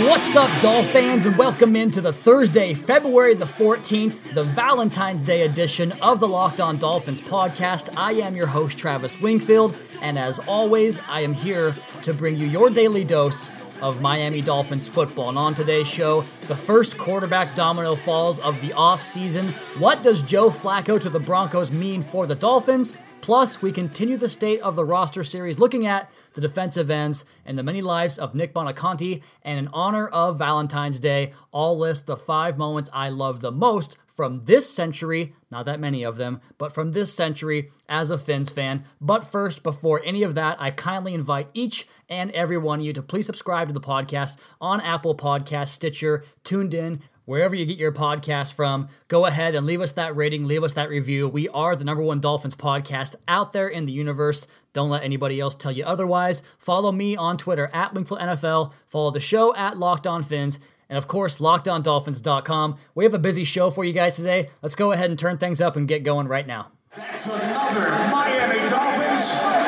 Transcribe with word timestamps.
What's 0.00 0.34
up, 0.34 0.62
Doll 0.62 0.82
fans, 0.82 1.26
and 1.26 1.36
welcome 1.36 1.76
into 1.76 2.00
the 2.00 2.10
Thursday, 2.10 2.72
February 2.72 3.34
the 3.34 3.44
14th, 3.44 4.32
the 4.32 4.44
Valentine's 4.44 5.20
Day 5.20 5.42
edition 5.42 5.92
of 6.00 6.20
the 6.20 6.26
Locked 6.26 6.58
On 6.58 6.78
Dolphins 6.78 7.20
podcast. 7.20 7.94
I 7.98 8.12
am 8.12 8.34
your 8.34 8.46
host, 8.46 8.78
Travis 8.78 9.20
Wingfield, 9.20 9.76
and 10.00 10.18
as 10.18 10.38
always, 10.38 11.00
I 11.06 11.20
am 11.20 11.34
here 11.34 11.76
to 12.00 12.14
bring 12.14 12.36
you 12.36 12.46
your 12.46 12.70
daily 12.70 13.04
dose 13.04 13.50
of 13.80 14.00
Miami 14.00 14.40
Dolphins 14.40 14.88
football. 14.88 15.28
And 15.28 15.38
on 15.38 15.54
today's 15.54 15.88
show, 15.88 16.24
the 16.48 16.56
first 16.56 16.98
quarterback 16.98 17.54
domino 17.54 17.94
falls 17.96 18.38
of 18.38 18.60
the 18.60 18.70
offseason. 18.70 19.52
What 19.78 20.02
does 20.02 20.22
Joe 20.22 20.50
Flacco 20.50 21.00
to 21.00 21.10
the 21.10 21.20
Broncos 21.20 21.70
mean 21.70 22.02
for 22.02 22.26
the 22.26 22.34
Dolphins? 22.34 22.94
Plus, 23.20 23.60
we 23.60 23.70
continue 23.70 24.16
the 24.16 24.28
state 24.28 24.60
of 24.60 24.76
the 24.76 24.84
roster 24.84 25.22
series 25.22 25.58
looking 25.58 25.86
at 25.86 26.10
the 26.34 26.40
defensive 26.40 26.90
ends 26.90 27.24
and 27.44 27.58
the 27.58 27.62
many 27.62 27.82
lives 27.82 28.18
of 28.18 28.34
Nick 28.34 28.54
Buoniconti. 28.54 29.22
And 29.42 29.58
in 29.58 29.68
honor 29.72 30.08
of 30.08 30.38
Valentine's 30.38 30.98
Day, 30.98 31.32
I'll 31.52 31.78
list 31.78 32.06
the 32.06 32.16
five 32.16 32.56
moments 32.56 32.90
I 32.92 33.10
love 33.10 33.40
the 33.40 33.52
most 33.52 33.98
from 34.20 34.44
this 34.44 34.68
century, 34.68 35.34
not 35.50 35.64
that 35.64 35.80
many 35.80 36.02
of 36.02 36.18
them, 36.18 36.42
but 36.58 36.74
from 36.74 36.92
this 36.92 37.10
century 37.10 37.70
as 37.88 38.10
a 38.10 38.18
Fins 38.18 38.50
fan. 38.50 38.84
But 39.00 39.24
first, 39.24 39.62
before 39.62 40.02
any 40.04 40.22
of 40.22 40.34
that, 40.34 40.60
I 40.60 40.72
kindly 40.72 41.14
invite 41.14 41.48
each 41.54 41.88
and 42.06 42.30
every 42.32 42.58
one 42.58 42.80
of 42.80 42.84
you 42.84 42.92
to 42.92 43.02
please 43.02 43.24
subscribe 43.24 43.68
to 43.68 43.72
the 43.72 43.80
podcast 43.80 44.36
on 44.60 44.82
Apple 44.82 45.16
Podcast, 45.16 45.68
Stitcher, 45.68 46.22
TuneIn, 46.44 47.00
wherever 47.24 47.54
you 47.54 47.64
get 47.64 47.78
your 47.78 47.92
podcast 47.92 48.52
from. 48.52 48.88
Go 49.08 49.24
ahead 49.24 49.54
and 49.54 49.66
leave 49.66 49.80
us 49.80 49.92
that 49.92 50.14
rating, 50.14 50.46
leave 50.46 50.64
us 50.64 50.74
that 50.74 50.90
review. 50.90 51.26
We 51.26 51.48
are 51.48 51.74
the 51.74 51.86
number 51.86 52.02
one 52.02 52.20
Dolphins 52.20 52.54
podcast 52.54 53.14
out 53.26 53.54
there 53.54 53.68
in 53.68 53.86
the 53.86 53.92
universe. 53.92 54.46
Don't 54.74 54.90
let 54.90 55.02
anybody 55.02 55.40
else 55.40 55.54
tell 55.54 55.72
you 55.72 55.84
otherwise. 55.84 56.42
Follow 56.58 56.92
me 56.92 57.16
on 57.16 57.38
Twitter 57.38 57.70
at 57.72 57.94
Wingfield 57.94 58.20
NFL. 58.20 58.72
Follow 58.86 59.12
the 59.12 59.18
show 59.18 59.54
at 59.56 59.78
Locked 59.78 60.06
On 60.06 60.22
Fins. 60.22 60.60
And 60.90 60.98
of 60.98 61.06
course, 61.08 61.38
lockedondolphins.com. 61.38 62.76
We 62.96 63.04
have 63.04 63.14
a 63.14 63.18
busy 63.18 63.44
show 63.44 63.70
for 63.70 63.84
you 63.84 63.92
guys 63.92 64.16
today. 64.16 64.50
Let's 64.60 64.74
go 64.74 64.90
ahead 64.90 65.08
and 65.08 65.18
turn 65.18 65.38
things 65.38 65.60
up 65.60 65.76
and 65.76 65.86
get 65.88 66.02
going 66.02 66.26
right 66.26 66.46
now. 66.46 66.72
That's 66.96 67.24
another 67.26 67.88
Miami 68.10 68.68
Dolphins. 68.68 69.59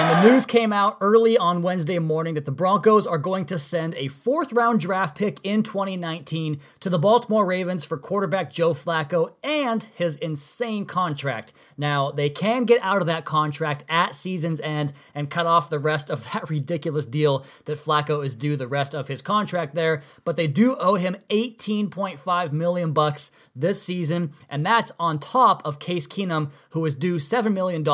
And 0.00 0.08
the 0.08 0.32
news 0.32 0.46
came 0.46 0.72
out 0.72 0.96
early 1.02 1.36
on 1.36 1.60
Wednesday 1.60 1.98
morning 1.98 2.32
that 2.32 2.46
the 2.46 2.50
Broncos 2.50 3.06
are 3.06 3.18
going 3.18 3.44
to 3.44 3.58
send 3.58 3.94
a 3.96 4.08
fourth 4.08 4.50
round 4.50 4.80
draft 4.80 5.14
pick 5.14 5.38
in 5.42 5.62
2019 5.62 6.58
to 6.80 6.88
the 6.88 6.98
Baltimore 6.98 7.44
Ravens 7.44 7.84
for 7.84 7.98
quarterback 7.98 8.50
Joe 8.50 8.72
Flacco 8.72 9.34
and 9.44 9.82
his 9.82 10.16
insane 10.16 10.86
contract. 10.86 11.52
Now, 11.76 12.12
they 12.12 12.30
can 12.30 12.64
get 12.64 12.80
out 12.82 13.02
of 13.02 13.08
that 13.08 13.26
contract 13.26 13.84
at 13.90 14.16
season's 14.16 14.58
end 14.62 14.94
and 15.14 15.28
cut 15.28 15.44
off 15.44 15.68
the 15.68 15.78
rest 15.78 16.08
of 16.08 16.24
that 16.32 16.48
ridiculous 16.50 17.04
deal 17.04 17.44
that 17.66 17.76
Flacco 17.76 18.24
is 18.24 18.34
due 18.34 18.56
the 18.56 18.66
rest 18.66 18.94
of 18.94 19.06
his 19.06 19.20
contract 19.20 19.74
there, 19.74 20.00
but 20.24 20.38
they 20.38 20.46
do 20.46 20.76
owe 20.76 20.94
him 20.94 21.18
18.5 21.28 22.52
million 22.52 22.92
bucks 22.92 23.32
this 23.54 23.82
season, 23.82 24.32
and 24.48 24.64
that's 24.64 24.92
on 24.98 25.18
top 25.18 25.64
of 25.64 25.78
Case 25.78 26.06
Keenum, 26.06 26.50
who 26.70 26.84
is 26.84 26.94
due 26.94 27.16
$7 27.16 27.52
million 27.52 27.84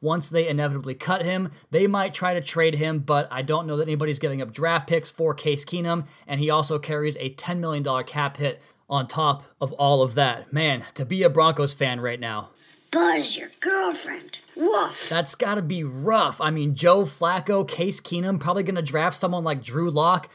once 0.00 0.28
they 0.28 0.48
inevitably 0.48 0.94
cut 0.94 1.24
him. 1.24 1.50
They 1.70 1.86
might 1.86 2.14
try 2.14 2.34
to 2.34 2.40
trade 2.40 2.74
him, 2.74 3.00
but 3.00 3.28
I 3.30 3.42
don't 3.42 3.66
know 3.66 3.76
that 3.76 3.84
anybody's 3.84 4.18
giving 4.18 4.42
up 4.42 4.52
draft 4.52 4.88
picks 4.88 5.10
for 5.10 5.34
Case 5.34 5.64
Keenum, 5.64 6.06
and 6.26 6.40
he 6.40 6.50
also 6.50 6.78
carries 6.78 7.16
a 7.16 7.30
$10 7.30 7.58
million 7.58 8.04
cap 8.04 8.36
hit 8.36 8.60
on 8.88 9.06
top 9.06 9.44
of 9.60 9.72
all 9.72 10.02
of 10.02 10.14
that. 10.14 10.52
Man, 10.52 10.84
to 10.94 11.04
be 11.04 11.22
a 11.22 11.30
Broncos 11.30 11.74
fan 11.74 12.00
right 12.00 12.20
now, 12.20 12.50
Buzz, 12.90 13.36
your 13.36 13.50
girlfriend. 13.60 14.38
Woof. 14.56 15.06
that's 15.08 15.34
got 15.34 15.56
to 15.56 15.62
be 15.62 15.84
rough. 15.84 16.40
I 16.40 16.50
mean, 16.50 16.74
Joe 16.74 17.02
Flacco, 17.02 17.66
Case 17.66 18.00
Keenum, 18.00 18.40
probably 18.40 18.64
to 18.64 18.82
draft 18.82 19.16
someone 19.16 19.44
like 19.44 19.62
Drew 19.62 19.90
Lock. 19.90 20.30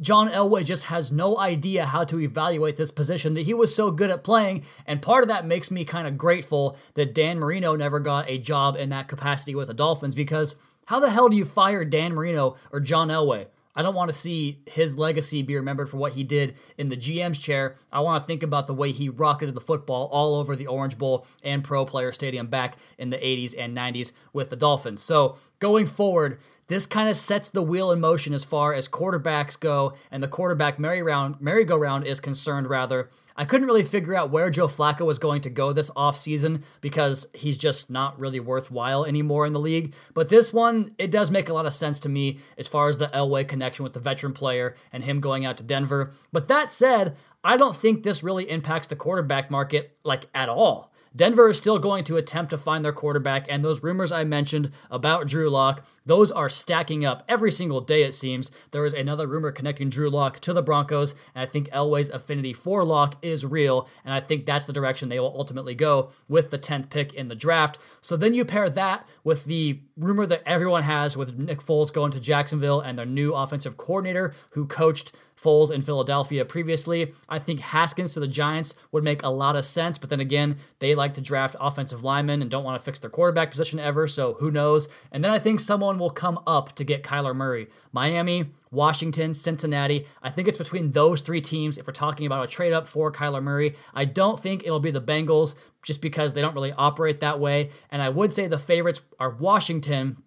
John 0.00 0.30
Elway 0.30 0.64
just 0.64 0.86
has 0.86 1.12
no 1.12 1.38
idea 1.38 1.86
how 1.86 2.04
to 2.04 2.20
evaluate 2.20 2.76
this 2.76 2.90
position 2.90 3.34
that 3.34 3.42
he 3.42 3.54
was 3.54 3.74
so 3.74 3.90
good 3.90 4.10
at 4.10 4.24
playing. 4.24 4.64
And 4.86 5.00
part 5.00 5.22
of 5.22 5.28
that 5.28 5.46
makes 5.46 5.70
me 5.70 5.84
kind 5.84 6.08
of 6.08 6.18
grateful 6.18 6.76
that 6.94 7.14
Dan 7.14 7.38
Marino 7.38 7.76
never 7.76 8.00
got 8.00 8.28
a 8.28 8.38
job 8.38 8.76
in 8.76 8.88
that 8.88 9.08
capacity 9.08 9.54
with 9.54 9.68
the 9.68 9.74
Dolphins 9.74 10.14
because 10.14 10.56
how 10.86 10.98
the 10.98 11.10
hell 11.10 11.28
do 11.28 11.36
you 11.36 11.44
fire 11.44 11.84
Dan 11.84 12.14
Marino 12.14 12.56
or 12.72 12.80
John 12.80 13.08
Elway? 13.08 13.46
I 13.76 13.82
don't 13.82 13.94
want 13.94 14.10
to 14.10 14.16
see 14.16 14.60
his 14.66 14.96
legacy 14.96 15.42
be 15.42 15.56
remembered 15.56 15.88
for 15.88 15.96
what 15.96 16.12
he 16.12 16.22
did 16.22 16.54
in 16.78 16.88
the 16.88 16.96
GM's 16.96 17.38
chair. 17.38 17.76
I 17.92 18.00
want 18.00 18.22
to 18.22 18.26
think 18.26 18.44
about 18.44 18.68
the 18.68 18.74
way 18.74 18.92
he 18.92 19.08
rocketed 19.08 19.54
the 19.54 19.60
football 19.60 20.08
all 20.12 20.36
over 20.36 20.54
the 20.54 20.68
Orange 20.68 20.96
Bowl 20.96 21.26
and 21.42 21.64
Pro 21.64 21.84
Player 21.84 22.12
Stadium 22.12 22.46
back 22.46 22.76
in 22.98 23.10
the 23.10 23.16
80s 23.18 23.54
and 23.58 23.76
90s 23.76 24.12
with 24.32 24.50
the 24.50 24.56
Dolphins. 24.56 25.02
So 25.02 25.38
going 25.64 25.86
forward, 25.86 26.38
this 26.66 26.84
kind 26.84 27.08
of 27.08 27.16
sets 27.16 27.48
the 27.48 27.62
wheel 27.62 27.90
in 27.90 27.98
motion 27.98 28.34
as 28.34 28.44
far 28.44 28.74
as 28.74 28.86
quarterbacks 28.86 29.58
go 29.58 29.94
and 30.10 30.22
the 30.22 30.28
quarterback 30.28 30.78
merry-round, 30.78 31.40
merry-go-round 31.40 32.06
is 32.06 32.20
concerned, 32.20 32.68
rather. 32.68 33.08
I 33.34 33.46
couldn't 33.46 33.66
really 33.66 33.82
figure 33.82 34.14
out 34.14 34.28
where 34.28 34.50
Joe 34.50 34.66
Flacco 34.66 35.06
was 35.06 35.18
going 35.18 35.40
to 35.40 35.48
go 35.48 35.72
this 35.72 35.88
offseason 35.92 36.64
because 36.82 37.28
he's 37.32 37.56
just 37.56 37.90
not 37.90 38.20
really 38.20 38.40
worthwhile 38.40 39.06
anymore 39.06 39.46
in 39.46 39.54
the 39.54 39.58
league. 39.58 39.94
But 40.12 40.28
this 40.28 40.52
one, 40.52 40.94
it 40.98 41.10
does 41.10 41.30
make 41.30 41.48
a 41.48 41.54
lot 41.54 41.64
of 41.64 41.72
sense 41.72 41.98
to 42.00 42.10
me 42.10 42.40
as 42.58 42.68
far 42.68 42.90
as 42.90 42.98
the 42.98 43.08
Elway 43.08 43.48
connection 43.48 43.84
with 43.84 43.94
the 43.94 44.00
veteran 44.00 44.34
player 44.34 44.76
and 44.92 45.02
him 45.02 45.20
going 45.20 45.46
out 45.46 45.56
to 45.56 45.62
Denver. 45.62 46.12
But 46.30 46.48
that 46.48 46.70
said, 46.70 47.16
I 47.42 47.56
don't 47.56 47.74
think 47.74 48.02
this 48.02 48.22
really 48.22 48.50
impacts 48.50 48.88
the 48.88 48.96
quarterback 48.96 49.50
market 49.50 49.96
like 50.04 50.26
at 50.34 50.50
all. 50.50 50.92
Denver 51.16 51.48
is 51.48 51.58
still 51.58 51.78
going 51.78 52.04
to 52.04 52.16
attempt 52.16 52.50
to 52.50 52.58
find 52.58 52.84
their 52.84 52.92
quarterback, 52.92 53.46
and 53.48 53.64
those 53.64 53.82
rumors 53.82 54.10
I 54.10 54.24
mentioned 54.24 54.72
about 54.90 55.28
Drew 55.28 55.48
Lock, 55.48 55.86
those 56.06 56.30
are 56.30 56.48
stacking 56.48 57.04
up 57.04 57.22
every 57.28 57.50
single 57.50 57.80
day, 57.80 58.02
it 58.02 58.14
seems. 58.14 58.50
There 58.70 58.84
is 58.84 58.92
another 58.92 59.26
rumor 59.26 59.52
connecting 59.52 59.88
Drew 59.88 60.10
Lock 60.10 60.40
to 60.40 60.52
the 60.52 60.62
Broncos, 60.62 61.12
and 61.34 61.42
I 61.42 61.46
think 61.46 61.68
Elway's 61.70 62.10
affinity 62.10 62.52
for 62.52 62.84
Lock 62.84 63.16
is 63.22 63.46
real, 63.46 63.88
and 64.04 64.12
I 64.12 64.20
think 64.20 64.46
that's 64.46 64.66
the 64.66 64.72
direction 64.72 65.08
they 65.08 65.20
will 65.20 65.34
ultimately 65.36 65.74
go 65.74 66.10
with 66.28 66.50
the 66.50 66.58
10th 66.58 66.90
pick 66.90 67.14
in 67.14 67.28
the 67.28 67.34
draft. 67.34 67.78
So 68.00 68.16
then 68.16 68.34
you 68.34 68.44
pair 68.44 68.68
that 68.70 69.06
with 69.22 69.44
the 69.44 69.80
rumor 69.96 70.26
that 70.26 70.42
everyone 70.44 70.82
has 70.82 71.16
with 71.16 71.38
Nick 71.38 71.62
Foles 71.62 71.92
going 71.92 72.12
to 72.12 72.20
Jacksonville 72.20 72.80
and 72.80 72.98
their 72.98 73.06
new 73.06 73.32
offensive 73.32 73.76
coordinator 73.76 74.34
who 74.50 74.66
coached 74.66 75.12
Foles 75.40 75.70
in 75.70 75.82
Philadelphia 75.82 76.44
previously. 76.44 77.12
I 77.28 77.38
think 77.38 77.60
Haskins 77.60 78.14
to 78.14 78.20
the 78.20 78.28
Giants 78.28 78.74
would 78.92 79.04
make 79.04 79.22
a 79.22 79.28
lot 79.28 79.56
of 79.56 79.64
sense, 79.64 79.98
but 79.98 80.10
then 80.10 80.20
again, 80.20 80.58
they 80.78 80.94
like 80.94 81.14
to 81.14 81.20
draft 81.20 81.56
offensive 81.60 82.04
linemen 82.04 82.40
and 82.40 82.50
don't 82.50 82.64
want 82.64 82.78
to 82.78 82.84
fix 82.84 82.98
their 82.98 83.10
quarterback 83.10 83.50
position 83.50 83.78
ever, 83.80 84.06
so 84.06 84.34
who 84.34 84.50
knows? 84.50 84.88
And 85.10 85.24
then 85.24 85.30
I 85.30 85.38
think 85.38 85.60
someone 85.60 85.93
will 85.98 86.10
come 86.10 86.38
up 86.46 86.74
to 86.76 86.84
get 86.84 87.02
Kyler 87.02 87.34
Murray. 87.34 87.68
Miami, 87.92 88.52
Washington, 88.70 89.34
Cincinnati. 89.34 90.06
I 90.22 90.30
think 90.30 90.48
it's 90.48 90.58
between 90.58 90.90
those 90.90 91.20
three 91.20 91.40
teams 91.40 91.78
if 91.78 91.86
we're 91.86 91.92
talking 91.92 92.26
about 92.26 92.44
a 92.44 92.48
trade 92.48 92.72
up 92.72 92.88
for 92.88 93.12
Kyler 93.12 93.42
Murray. 93.42 93.74
I 93.94 94.04
don't 94.04 94.40
think 94.40 94.64
it'll 94.64 94.80
be 94.80 94.90
the 94.90 95.00
Bengals 95.00 95.54
just 95.82 96.00
because 96.00 96.32
they 96.32 96.40
don't 96.40 96.54
really 96.54 96.72
operate 96.72 97.20
that 97.20 97.40
way. 97.40 97.70
And 97.90 98.02
I 98.02 98.08
would 98.08 98.32
say 98.32 98.46
the 98.46 98.58
favorites 98.58 99.02
are 99.20 99.30
Washington 99.30 100.18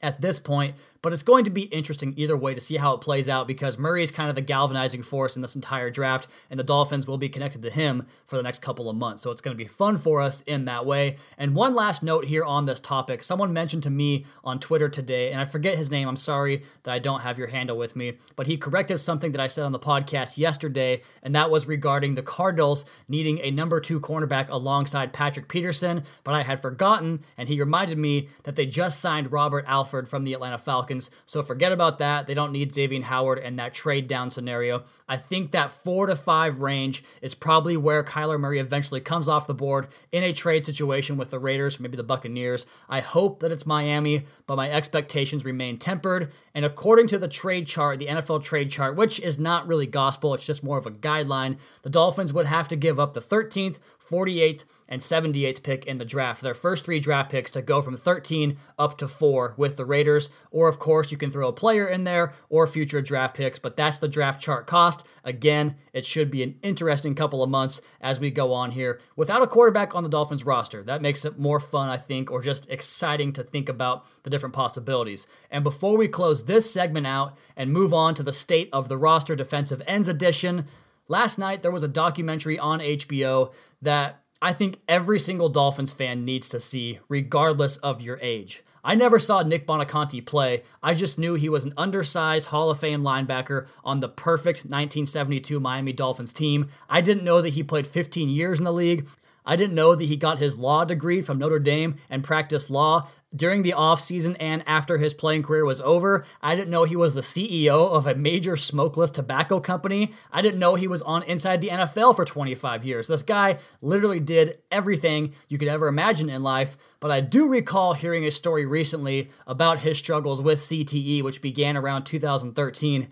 at 0.00 0.20
this 0.20 0.38
point, 0.38 0.74
but 1.02 1.12
it's 1.12 1.22
going 1.22 1.44
to 1.44 1.50
be 1.50 1.62
interesting 1.62 2.14
either 2.16 2.36
way 2.36 2.54
to 2.54 2.60
see 2.60 2.76
how 2.76 2.94
it 2.94 3.00
plays 3.00 3.28
out 3.28 3.48
because 3.48 3.76
Murray 3.76 4.04
is 4.04 4.12
kind 4.12 4.28
of 4.28 4.36
the 4.36 4.40
galvanizing 4.40 5.02
force 5.02 5.34
in 5.34 5.42
this 5.42 5.56
entire 5.56 5.90
draft, 5.90 6.28
and 6.48 6.58
the 6.58 6.64
Dolphins 6.64 7.06
will 7.06 7.18
be 7.18 7.28
connected 7.28 7.60
to 7.62 7.70
him 7.70 8.06
for 8.24 8.36
the 8.36 8.42
next 8.42 8.62
couple 8.62 8.88
of 8.88 8.96
months. 8.96 9.20
So 9.20 9.32
it's 9.32 9.40
going 9.40 9.56
to 9.56 9.62
be 9.62 9.68
fun 9.68 9.98
for 9.98 10.20
us 10.22 10.40
in 10.42 10.64
that 10.66 10.86
way. 10.86 11.16
And 11.36 11.54
one 11.54 11.74
last 11.74 12.02
note 12.02 12.24
here 12.26 12.44
on 12.44 12.66
this 12.66 12.80
topic 12.80 13.22
someone 13.22 13.52
mentioned 13.52 13.82
to 13.82 13.90
me 13.90 14.24
on 14.44 14.60
Twitter 14.60 14.88
today, 14.88 15.32
and 15.32 15.40
I 15.40 15.44
forget 15.44 15.76
his 15.76 15.90
name. 15.90 16.08
I'm 16.08 16.16
sorry 16.16 16.62
that 16.84 16.92
I 16.94 17.00
don't 17.00 17.20
have 17.20 17.38
your 17.38 17.48
handle 17.48 17.76
with 17.76 17.96
me, 17.96 18.18
but 18.36 18.46
he 18.46 18.56
corrected 18.56 19.00
something 19.00 19.32
that 19.32 19.40
I 19.40 19.48
said 19.48 19.64
on 19.64 19.72
the 19.72 19.78
podcast 19.80 20.38
yesterday, 20.38 21.02
and 21.22 21.34
that 21.34 21.50
was 21.50 21.66
regarding 21.66 22.14
the 22.14 22.22
Cardinals 22.22 22.84
needing 23.08 23.40
a 23.40 23.50
number 23.50 23.80
two 23.80 24.00
cornerback 24.00 24.48
alongside 24.50 25.12
Patrick 25.12 25.48
Peterson. 25.48 26.04
But 26.22 26.34
I 26.34 26.42
had 26.42 26.62
forgotten, 26.62 27.24
and 27.36 27.48
he 27.48 27.58
reminded 27.58 27.98
me 27.98 28.28
that 28.44 28.54
they 28.54 28.66
just 28.66 29.00
signed 29.00 29.32
Robert 29.32 29.64
Alford 29.66 30.08
from 30.08 30.22
the 30.22 30.34
Atlanta 30.34 30.58
Falcons. 30.58 30.91
So 31.26 31.42
forget 31.42 31.72
about 31.72 31.98
that. 31.98 32.26
They 32.26 32.34
don't 32.34 32.52
need 32.52 32.74
Xavier 32.74 33.02
Howard 33.02 33.38
and 33.38 33.58
that 33.58 33.74
trade 33.74 34.08
down 34.08 34.30
scenario. 34.30 34.84
I 35.08 35.16
think 35.16 35.50
that 35.50 35.70
four 35.70 36.06
to 36.06 36.16
five 36.16 36.60
range 36.60 37.04
is 37.20 37.34
probably 37.34 37.76
where 37.76 38.02
Kyler 38.02 38.40
Murray 38.40 38.58
eventually 38.58 39.00
comes 39.00 39.28
off 39.28 39.46
the 39.46 39.54
board 39.54 39.88
in 40.10 40.22
a 40.22 40.32
trade 40.32 40.64
situation 40.64 41.16
with 41.16 41.30
the 41.30 41.38
Raiders, 41.38 41.78
maybe 41.78 41.96
the 41.96 42.02
Buccaneers. 42.02 42.66
I 42.88 43.00
hope 43.00 43.40
that 43.40 43.52
it's 43.52 43.66
Miami, 43.66 44.26
but 44.46 44.56
my 44.56 44.70
expectations 44.70 45.44
remain 45.44 45.78
tempered. 45.78 46.32
And 46.54 46.64
according 46.64 47.08
to 47.08 47.18
the 47.18 47.28
trade 47.28 47.66
chart, 47.66 47.98
the 47.98 48.06
NFL 48.06 48.42
trade 48.42 48.70
chart, 48.70 48.96
which 48.96 49.20
is 49.20 49.38
not 49.38 49.66
really 49.66 49.86
gospel, 49.86 50.34
it's 50.34 50.46
just 50.46 50.64
more 50.64 50.78
of 50.78 50.86
a 50.86 50.90
guideline, 50.90 51.58
the 51.82 51.90
Dolphins 51.90 52.32
would 52.32 52.46
have 52.46 52.68
to 52.68 52.76
give 52.76 52.98
up 52.98 53.12
the 53.12 53.20
13th, 53.20 53.78
48th 54.02 54.64
and 54.92 55.00
78th 55.00 55.62
pick 55.62 55.86
in 55.86 55.96
the 55.96 56.04
draft. 56.04 56.42
Their 56.42 56.52
first 56.52 56.84
three 56.84 57.00
draft 57.00 57.30
picks 57.30 57.50
to 57.52 57.62
go 57.62 57.80
from 57.80 57.96
13 57.96 58.58
up 58.78 58.98
to 58.98 59.08
4 59.08 59.54
with 59.56 59.78
the 59.78 59.86
Raiders. 59.86 60.28
Or, 60.50 60.68
of 60.68 60.78
course, 60.78 61.10
you 61.10 61.16
can 61.16 61.32
throw 61.32 61.48
a 61.48 61.52
player 61.52 61.88
in 61.88 62.04
there 62.04 62.34
or 62.50 62.66
future 62.66 63.00
draft 63.00 63.34
picks, 63.34 63.58
but 63.58 63.74
that's 63.74 63.98
the 63.98 64.06
draft 64.06 64.42
chart 64.42 64.66
cost. 64.66 65.06
Again, 65.24 65.76
it 65.94 66.04
should 66.04 66.30
be 66.30 66.42
an 66.42 66.56
interesting 66.60 67.14
couple 67.14 67.42
of 67.42 67.48
months 67.48 67.80
as 68.02 68.20
we 68.20 68.30
go 68.30 68.52
on 68.52 68.72
here 68.72 69.00
without 69.16 69.40
a 69.40 69.46
quarterback 69.46 69.94
on 69.94 70.02
the 70.02 70.10
Dolphins 70.10 70.44
roster. 70.44 70.82
That 70.82 71.00
makes 71.00 71.24
it 71.24 71.38
more 71.38 71.58
fun, 71.58 71.88
I 71.88 71.96
think, 71.96 72.30
or 72.30 72.42
just 72.42 72.68
exciting 72.68 73.32
to 73.32 73.42
think 73.42 73.70
about 73.70 74.04
the 74.24 74.30
different 74.30 74.54
possibilities. 74.54 75.26
And 75.50 75.64
before 75.64 75.96
we 75.96 76.06
close 76.06 76.44
this 76.44 76.70
segment 76.70 77.06
out 77.06 77.38
and 77.56 77.72
move 77.72 77.94
on 77.94 78.14
to 78.16 78.22
the 78.22 78.30
state 78.30 78.68
of 78.74 78.90
the 78.90 78.98
roster 78.98 79.36
defensive 79.36 79.80
ends 79.86 80.08
edition, 80.08 80.66
last 81.08 81.38
night 81.38 81.62
there 81.62 81.70
was 81.70 81.82
a 81.82 81.88
documentary 81.88 82.58
on 82.58 82.80
HBO 82.80 83.54
that 83.80 84.21
I 84.44 84.52
think 84.52 84.80
every 84.88 85.20
single 85.20 85.48
Dolphins 85.48 85.92
fan 85.92 86.24
needs 86.24 86.48
to 86.48 86.58
see, 86.58 86.98
regardless 87.08 87.76
of 87.76 88.02
your 88.02 88.18
age. 88.20 88.64
I 88.82 88.96
never 88.96 89.20
saw 89.20 89.44
Nick 89.44 89.68
Buoniconti 89.68 90.26
play. 90.26 90.64
I 90.82 90.94
just 90.94 91.16
knew 91.16 91.34
he 91.34 91.48
was 91.48 91.64
an 91.64 91.74
undersized 91.76 92.48
Hall 92.48 92.68
of 92.68 92.80
Fame 92.80 93.02
linebacker 93.02 93.68
on 93.84 94.00
the 94.00 94.08
perfect 94.08 94.64
1972 94.64 95.60
Miami 95.60 95.92
Dolphins 95.92 96.32
team. 96.32 96.68
I 96.90 97.00
didn't 97.00 97.22
know 97.22 97.40
that 97.40 97.50
he 97.50 97.62
played 97.62 97.86
15 97.86 98.28
years 98.28 98.58
in 98.58 98.64
the 98.64 98.72
league. 98.72 99.06
I 99.46 99.54
didn't 99.54 99.76
know 99.76 99.94
that 99.94 100.06
he 100.06 100.16
got 100.16 100.40
his 100.40 100.58
law 100.58 100.84
degree 100.84 101.20
from 101.20 101.38
Notre 101.38 101.60
Dame 101.60 101.94
and 102.10 102.24
practiced 102.24 102.68
law 102.68 103.08
during 103.34 103.62
the 103.62 103.72
offseason 103.72 104.36
and 104.38 104.62
after 104.66 104.98
his 104.98 105.14
playing 105.14 105.42
career 105.42 105.64
was 105.64 105.80
over. 105.80 106.24
I 106.40 106.54
didn't 106.54 106.70
know 106.70 106.84
he 106.84 106.96
was 106.96 107.14
the 107.14 107.20
CEO 107.20 107.90
of 107.90 108.06
a 108.06 108.14
major 108.14 108.56
smokeless 108.56 109.10
tobacco 109.10 109.60
company. 109.60 110.12
I 110.30 110.42
didn't 110.42 110.60
know 110.60 110.74
he 110.74 110.86
was 110.86 111.02
on 111.02 111.22
inside 111.24 111.60
the 111.60 111.68
NFL 111.68 112.16
for 112.16 112.24
25 112.24 112.84
years. 112.84 113.08
This 113.08 113.22
guy 113.22 113.58
literally 113.80 114.20
did 114.20 114.58
everything 114.70 115.34
you 115.48 115.58
could 115.58 115.68
ever 115.68 115.88
imagine 115.88 116.28
in 116.28 116.42
life. 116.42 116.76
But 117.00 117.10
I 117.10 117.20
do 117.20 117.48
recall 117.48 117.94
hearing 117.94 118.24
a 118.24 118.30
story 118.30 118.66
recently 118.66 119.30
about 119.46 119.80
his 119.80 119.98
struggles 119.98 120.40
with 120.40 120.58
CTE, 120.58 121.22
which 121.22 121.42
began 121.42 121.76
around 121.76 122.04
2013 122.04 123.10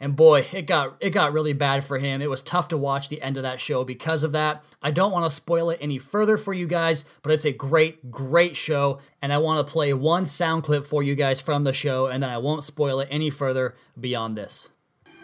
and 0.00 0.14
boy, 0.14 0.46
it 0.52 0.62
got 0.62 0.96
it 1.00 1.10
got 1.10 1.32
really 1.32 1.52
bad 1.52 1.84
for 1.84 1.98
him. 1.98 2.22
It 2.22 2.30
was 2.30 2.42
tough 2.42 2.68
to 2.68 2.76
watch 2.76 3.08
the 3.08 3.20
end 3.20 3.36
of 3.36 3.42
that 3.42 3.60
show 3.60 3.84
because 3.84 4.22
of 4.22 4.32
that. 4.32 4.62
I 4.80 4.90
don't 4.90 5.12
want 5.12 5.24
to 5.24 5.30
spoil 5.30 5.70
it 5.70 5.78
any 5.80 5.98
further 5.98 6.36
for 6.36 6.52
you 6.52 6.66
guys, 6.66 7.04
but 7.22 7.32
it's 7.32 7.44
a 7.44 7.52
great 7.52 8.10
great 8.10 8.56
show 8.56 9.00
and 9.20 9.32
I 9.32 9.38
want 9.38 9.66
to 9.66 9.70
play 9.70 9.92
one 9.92 10.26
sound 10.26 10.62
clip 10.62 10.86
for 10.86 11.02
you 11.02 11.14
guys 11.14 11.40
from 11.40 11.64
the 11.64 11.72
show 11.72 12.06
and 12.06 12.22
then 12.22 12.30
I 12.30 12.38
won't 12.38 12.64
spoil 12.64 13.00
it 13.00 13.08
any 13.10 13.30
further 13.30 13.74
beyond 13.98 14.36
this. 14.36 14.68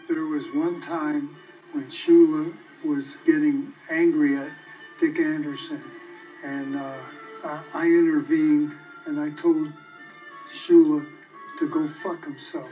There 0.07 0.25
was 0.25 0.45
one 0.53 0.81
time 0.81 1.35
when 1.71 1.85
Shula 1.85 2.53
was 2.83 3.17
getting 3.25 3.73
angry 3.89 4.37
at 4.37 4.49
Dick 4.99 5.17
Anderson 5.19 5.83
and 6.43 6.75
uh, 6.75 6.97
I 7.73 7.85
intervened 7.85 8.73
and 9.05 9.19
I 9.19 9.29
told 9.31 9.71
Shula 10.49 11.05
to 11.59 11.69
go 11.69 11.87
fuck 11.87 12.23
himself. 12.23 12.69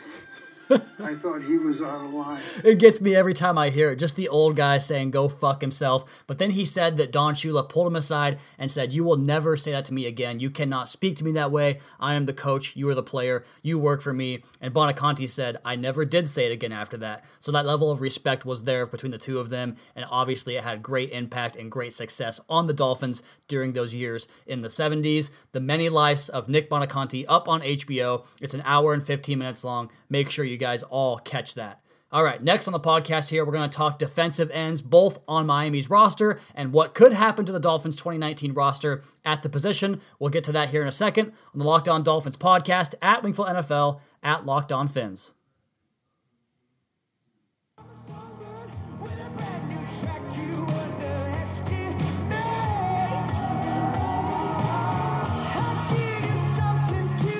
I 1.00 1.16
thought 1.16 1.44
he 1.44 1.58
was 1.58 1.82
out 1.82 2.06
of 2.06 2.14
line. 2.14 2.42
It 2.64 2.80
gets 2.80 3.02
me 3.02 3.16
every 3.16 3.34
time 3.34 3.58
I 3.58 3.70
hear 3.70 3.92
it. 3.92 3.98
Just 3.98 4.16
the 4.16 4.30
old 4.30 4.56
guy 4.56 4.78
saying, 4.78 5.12
go 5.12 5.28
fuck 5.28 5.62
himself. 5.62 6.24
But 6.28 6.40
then 6.40 6.52
he 6.52 6.66
said 6.66 6.98
that 6.98 7.12
Don 7.12 7.34
Shula 7.34 7.68
pulled 7.68 7.88
him 7.88 7.96
aside 7.96 8.40
and 8.58 8.72
said, 8.72 8.94
You 8.94 9.04
will 9.04 9.18
never 9.18 9.58
say 9.58 9.72
that 9.72 9.86
to 9.86 9.94
me 9.94 10.06
again. 10.06 10.40
You 10.40 10.50
cannot 10.50 10.88
speak 10.88 11.18
to 11.18 11.24
me 11.24 11.32
that 11.34 11.52
way. 11.52 11.80
I 12.00 12.14
am 12.14 12.26
the 12.26 12.34
coach. 12.34 12.76
You 12.76 12.88
are 12.90 12.96
the 12.96 13.04
player. 13.04 13.44
You 13.62 13.78
work 13.78 14.02
for 14.02 14.14
me. 14.14 14.44
And 14.62 14.74
Buoniconti 14.74 15.28
said, 15.28 15.58
I 15.66 15.76
never 15.76 16.06
did 16.06 16.30
say 16.30 16.46
it 16.46 16.52
again 16.52 16.72
after 16.72 16.98
that. 16.98 17.24
So 17.40 17.52
that 17.52 17.66
level 17.66 17.92
of 17.92 18.02
respect 18.02 18.46
was 18.46 18.64
there 18.64 18.86
between 18.86 19.12
the 19.12 19.18
two 19.18 19.40
of 19.40 19.50
them. 19.50 19.76
And 19.96 20.06
obviously, 20.10 20.56
it 20.56 20.64
had 20.64 20.82
great 20.82 21.12
impact 21.12 21.56
and 21.56 21.72
great 21.72 21.94
success 21.94 22.40
on 22.50 22.68
the 22.68 22.74
Dolphins 22.74 23.22
during 23.48 23.74
those 23.74 23.94
years 23.94 24.28
in 24.48 24.62
the 24.62 24.68
70s. 24.68 25.30
The 25.52 25.60
Many 25.60 25.90
Lives 25.90 26.30
of 26.30 26.48
Nick 26.48 26.70
Buoniconti 26.70 27.26
up 27.28 27.48
on 27.48 27.62
HBO. 27.62 28.26
It's 28.42 28.54
an 28.54 28.64
hour 28.66 28.94
and 28.94 29.04
15 29.04 29.38
minutes 29.38 29.64
long. 29.64 29.92
Make 30.10 30.30
sure 30.30 30.46
you 30.46 30.53
guys 30.58 30.84
all 30.84 31.18
catch 31.18 31.56
that. 31.56 31.84
All 32.14 32.24
right, 32.24 32.44
next 32.44 32.68
on 32.68 32.74
the 32.74 32.80
podcast 32.80 33.30
here, 33.30 33.44
we're 33.44 33.54
going 33.54 33.68
to 33.68 33.76
talk 33.76 33.98
defensive 33.98 34.52
ends, 34.52 34.84
both 34.84 35.18
on 35.28 35.48
Miami's 35.48 35.90
roster 35.90 36.40
and 36.54 36.72
what 36.72 36.94
could 36.94 37.12
happen 37.12 37.44
to 37.48 37.52
the 37.52 37.60
Dolphins 37.60 37.96
2019 37.96 38.54
roster 38.54 39.02
at 39.26 39.42
the 39.42 39.50
position. 39.50 40.00
We'll 40.20 40.30
get 40.30 40.44
to 40.44 40.52
that 40.52 40.70
here 40.70 40.84
in 40.84 40.88
a 40.88 40.92
second 40.92 41.32
on 41.54 41.60
the 41.60 41.66
Locked 41.66 41.88
On 41.88 42.04
Dolphins 42.04 42.38
podcast 42.38 42.94
at 43.02 43.24
Wingfield 43.24 43.48
NFL 43.48 44.00
at 44.22 44.46
Locked 44.46 44.72
On 44.72 44.88
Fins. 44.88 45.34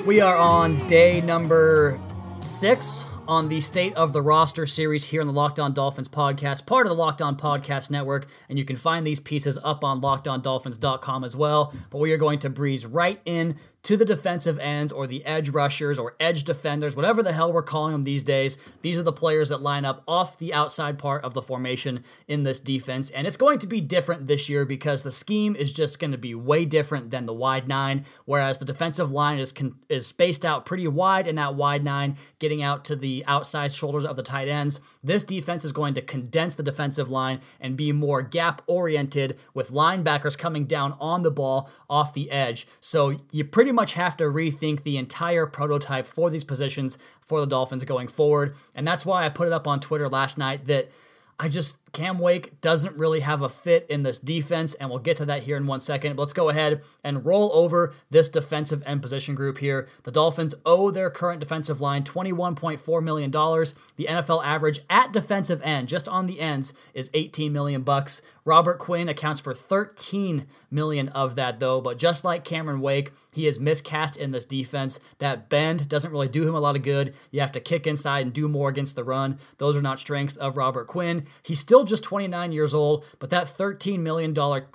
We 0.04 0.20
are 0.20 0.36
on 0.36 0.76
day 0.88 1.20
number 1.20 1.98
six 2.44 3.04
on 3.26 3.48
the 3.48 3.60
State 3.60 3.94
of 3.94 4.12
the 4.12 4.22
Roster 4.22 4.66
series 4.66 5.04
here 5.04 5.20
on 5.20 5.26
the 5.26 5.32
Locked 5.32 5.58
On 5.58 5.72
Dolphins 5.72 6.08
podcast, 6.08 6.66
part 6.66 6.86
of 6.86 6.90
the 6.90 6.96
Locked 6.96 7.22
On 7.22 7.36
Podcast 7.36 7.90
Network. 7.90 8.26
And 8.48 8.58
you 8.58 8.64
can 8.64 8.76
find 8.76 9.06
these 9.06 9.20
pieces 9.20 9.58
up 9.62 9.82
on 9.82 10.00
lockedondolphins.com 10.00 11.24
as 11.24 11.34
well. 11.34 11.72
But 11.90 11.98
we 11.98 12.12
are 12.12 12.18
going 12.18 12.38
to 12.40 12.50
breeze 12.50 12.84
right 12.84 13.20
in 13.24 13.56
to 13.84 13.96
the 13.96 14.04
defensive 14.04 14.58
ends 14.58 14.90
or 14.90 15.06
the 15.06 15.24
edge 15.24 15.50
rushers 15.50 15.98
or 15.98 16.16
edge 16.18 16.44
defenders, 16.44 16.96
whatever 16.96 17.22
the 17.22 17.32
hell 17.32 17.52
we're 17.52 17.62
calling 17.62 17.92
them 17.92 18.04
these 18.04 18.22
days. 18.22 18.56
These 18.82 18.98
are 18.98 19.02
the 19.02 19.12
players 19.12 19.50
that 19.50 19.60
line 19.62 19.84
up 19.84 20.02
off 20.08 20.38
the 20.38 20.54
outside 20.54 20.98
part 20.98 21.22
of 21.22 21.34
the 21.34 21.42
formation 21.42 22.02
in 22.26 22.42
this 22.42 22.58
defense. 22.58 23.10
And 23.10 23.26
it's 23.26 23.36
going 23.36 23.58
to 23.58 23.66
be 23.66 23.82
different 23.82 24.26
this 24.26 24.48
year 24.48 24.64
because 24.64 25.02
the 25.02 25.10
scheme 25.10 25.54
is 25.54 25.72
just 25.72 25.98
going 25.98 26.12
to 26.12 26.18
be 26.18 26.34
way 26.34 26.64
different 26.64 27.10
than 27.10 27.26
the 27.26 27.34
wide 27.34 27.68
nine, 27.68 28.06
whereas 28.24 28.56
the 28.56 28.64
defensive 28.64 29.10
line 29.10 29.38
is, 29.38 29.52
con- 29.52 29.76
is 29.90 30.06
spaced 30.06 30.46
out 30.46 30.64
pretty 30.64 30.88
wide 30.88 31.26
in 31.26 31.36
that 31.36 31.54
wide 31.54 31.84
nine, 31.84 32.16
getting 32.38 32.62
out 32.62 32.86
to 32.86 32.96
the 32.96 33.22
outside 33.26 33.70
shoulders 33.70 34.06
of 34.06 34.16
the 34.16 34.22
tight 34.22 34.48
ends. 34.48 34.80
This 35.02 35.22
defense 35.22 35.62
is 35.62 35.72
going 35.72 35.92
to 35.94 36.02
condense 36.02 36.54
the 36.54 36.62
defensive 36.62 37.10
line 37.10 37.40
and 37.60 37.76
be 37.76 37.92
more 37.92 38.22
gap 38.22 38.62
oriented 38.66 39.38
with 39.52 39.70
linebackers 39.70 40.38
coming 40.38 40.64
down 40.64 40.96
on 40.98 41.22
the 41.22 41.30
ball 41.30 41.68
off 41.90 42.14
the 42.14 42.30
edge. 42.30 42.66
So 42.80 43.20
you 43.30 43.44
pretty 43.44 43.73
much 43.74 43.94
have 43.94 44.16
to 44.18 44.24
rethink 44.24 44.82
the 44.82 44.96
entire 44.96 45.46
prototype 45.46 46.06
for 46.06 46.30
these 46.30 46.44
positions 46.44 46.96
for 47.20 47.40
the 47.40 47.46
Dolphins 47.46 47.84
going 47.84 48.08
forward. 48.08 48.54
And 48.74 48.86
that's 48.86 49.04
why 49.04 49.26
I 49.26 49.28
put 49.28 49.46
it 49.46 49.52
up 49.52 49.68
on 49.68 49.80
Twitter 49.80 50.08
last 50.08 50.38
night 50.38 50.66
that 50.66 50.90
I 51.38 51.48
just 51.48 51.78
Cam 51.94 52.18
Wake 52.18 52.60
doesn't 52.60 52.96
really 52.96 53.20
have 53.20 53.40
a 53.40 53.48
fit 53.48 53.86
in 53.88 54.02
this 54.02 54.18
defense, 54.18 54.74
and 54.74 54.90
we'll 54.90 54.98
get 54.98 55.16
to 55.18 55.26
that 55.26 55.44
here 55.44 55.56
in 55.56 55.66
one 55.66 55.80
second. 55.80 56.18
Let's 56.18 56.32
go 56.32 56.50
ahead 56.50 56.82
and 57.02 57.24
roll 57.24 57.50
over 57.54 57.94
this 58.10 58.28
defensive 58.28 58.82
end 58.84 59.00
position 59.00 59.34
group 59.34 59.58
here. 59.58 59.88
The 60.02 60.10
Dolphins 60.10 60.54
owe 60.66 60.90
their 60.90 61.08
current 61.08 61.40
defensive 61.40 61.80
line 61.80 62.02
$21.4 62.02 63.02
million. 63.02 63.30
The 63.30 64.06
NFL 64.10 64.44
average 64.44 64.80
at 64.90 65.12
defensive 65.12 65.62
end, 65.62 65.88
just 65.88 66.08
on 66.08 66.26
the 66.26 66.40
ends, 66.40 66.74
is 66.92 67.10
18 67.14 67.52
million 67.52 67.82
bucks. 67.82 68.20
Robert 68.44 68.78
Quinn 68.78 69.08
accounts 69.08 69.40
for 69.40 69.54
13 69.54 70.46
million 70.70 71.08
of 71.10 71.34
that 71.36 71.60
though, 71.60 71.80
but 71.80 71.98
just 71.98 72.24
like 72.24 72.44
Cameron 72.44 72.80
Wake, 72.80 73.12
he 73.32 73.46
is 73.46 73.58
miscast 73.58 74.16
in 74.16 74.32
this 74.32 74.44
defense. 74.44 75.00
That 75.18 75.48
bend 75.48 75.88
doesn't 75.88 76.12
really 76.12 76.28
do 76.28 76.46
him 76.46 76.54
a 76.54 76.60
lot 76.60 76.76
of 76.76 76.82
good. 76.82 77.14
You 77.30 77.40
have 77.40 77.52
to 77.52 77.60
kick 77.60 77.86
inside 77.86 78.20
and 78.20 78.32
do 78.32 78.46
more 78.46 78.68
against 78.68 78.96
the 78.96 79.04
run. 79.04 79.38
Those 79.58 79.76
are 79.76 79.82
not 79.82 79.98
strengths 79.98 80.36
of 80.36 80.56
Robert 80.56 80.86
Quinn. 80.86 81.24
He's 81.42 81.58
still 81.58 81.83
still 81.86 81.96
just 81.96 82.04
29 82.04 82.52
years 82.52 82.74
old, 82.74 83.04
but 83.18 83.30
that 83.30 83.44
$13 83.44 84.00
million 84.00 84.34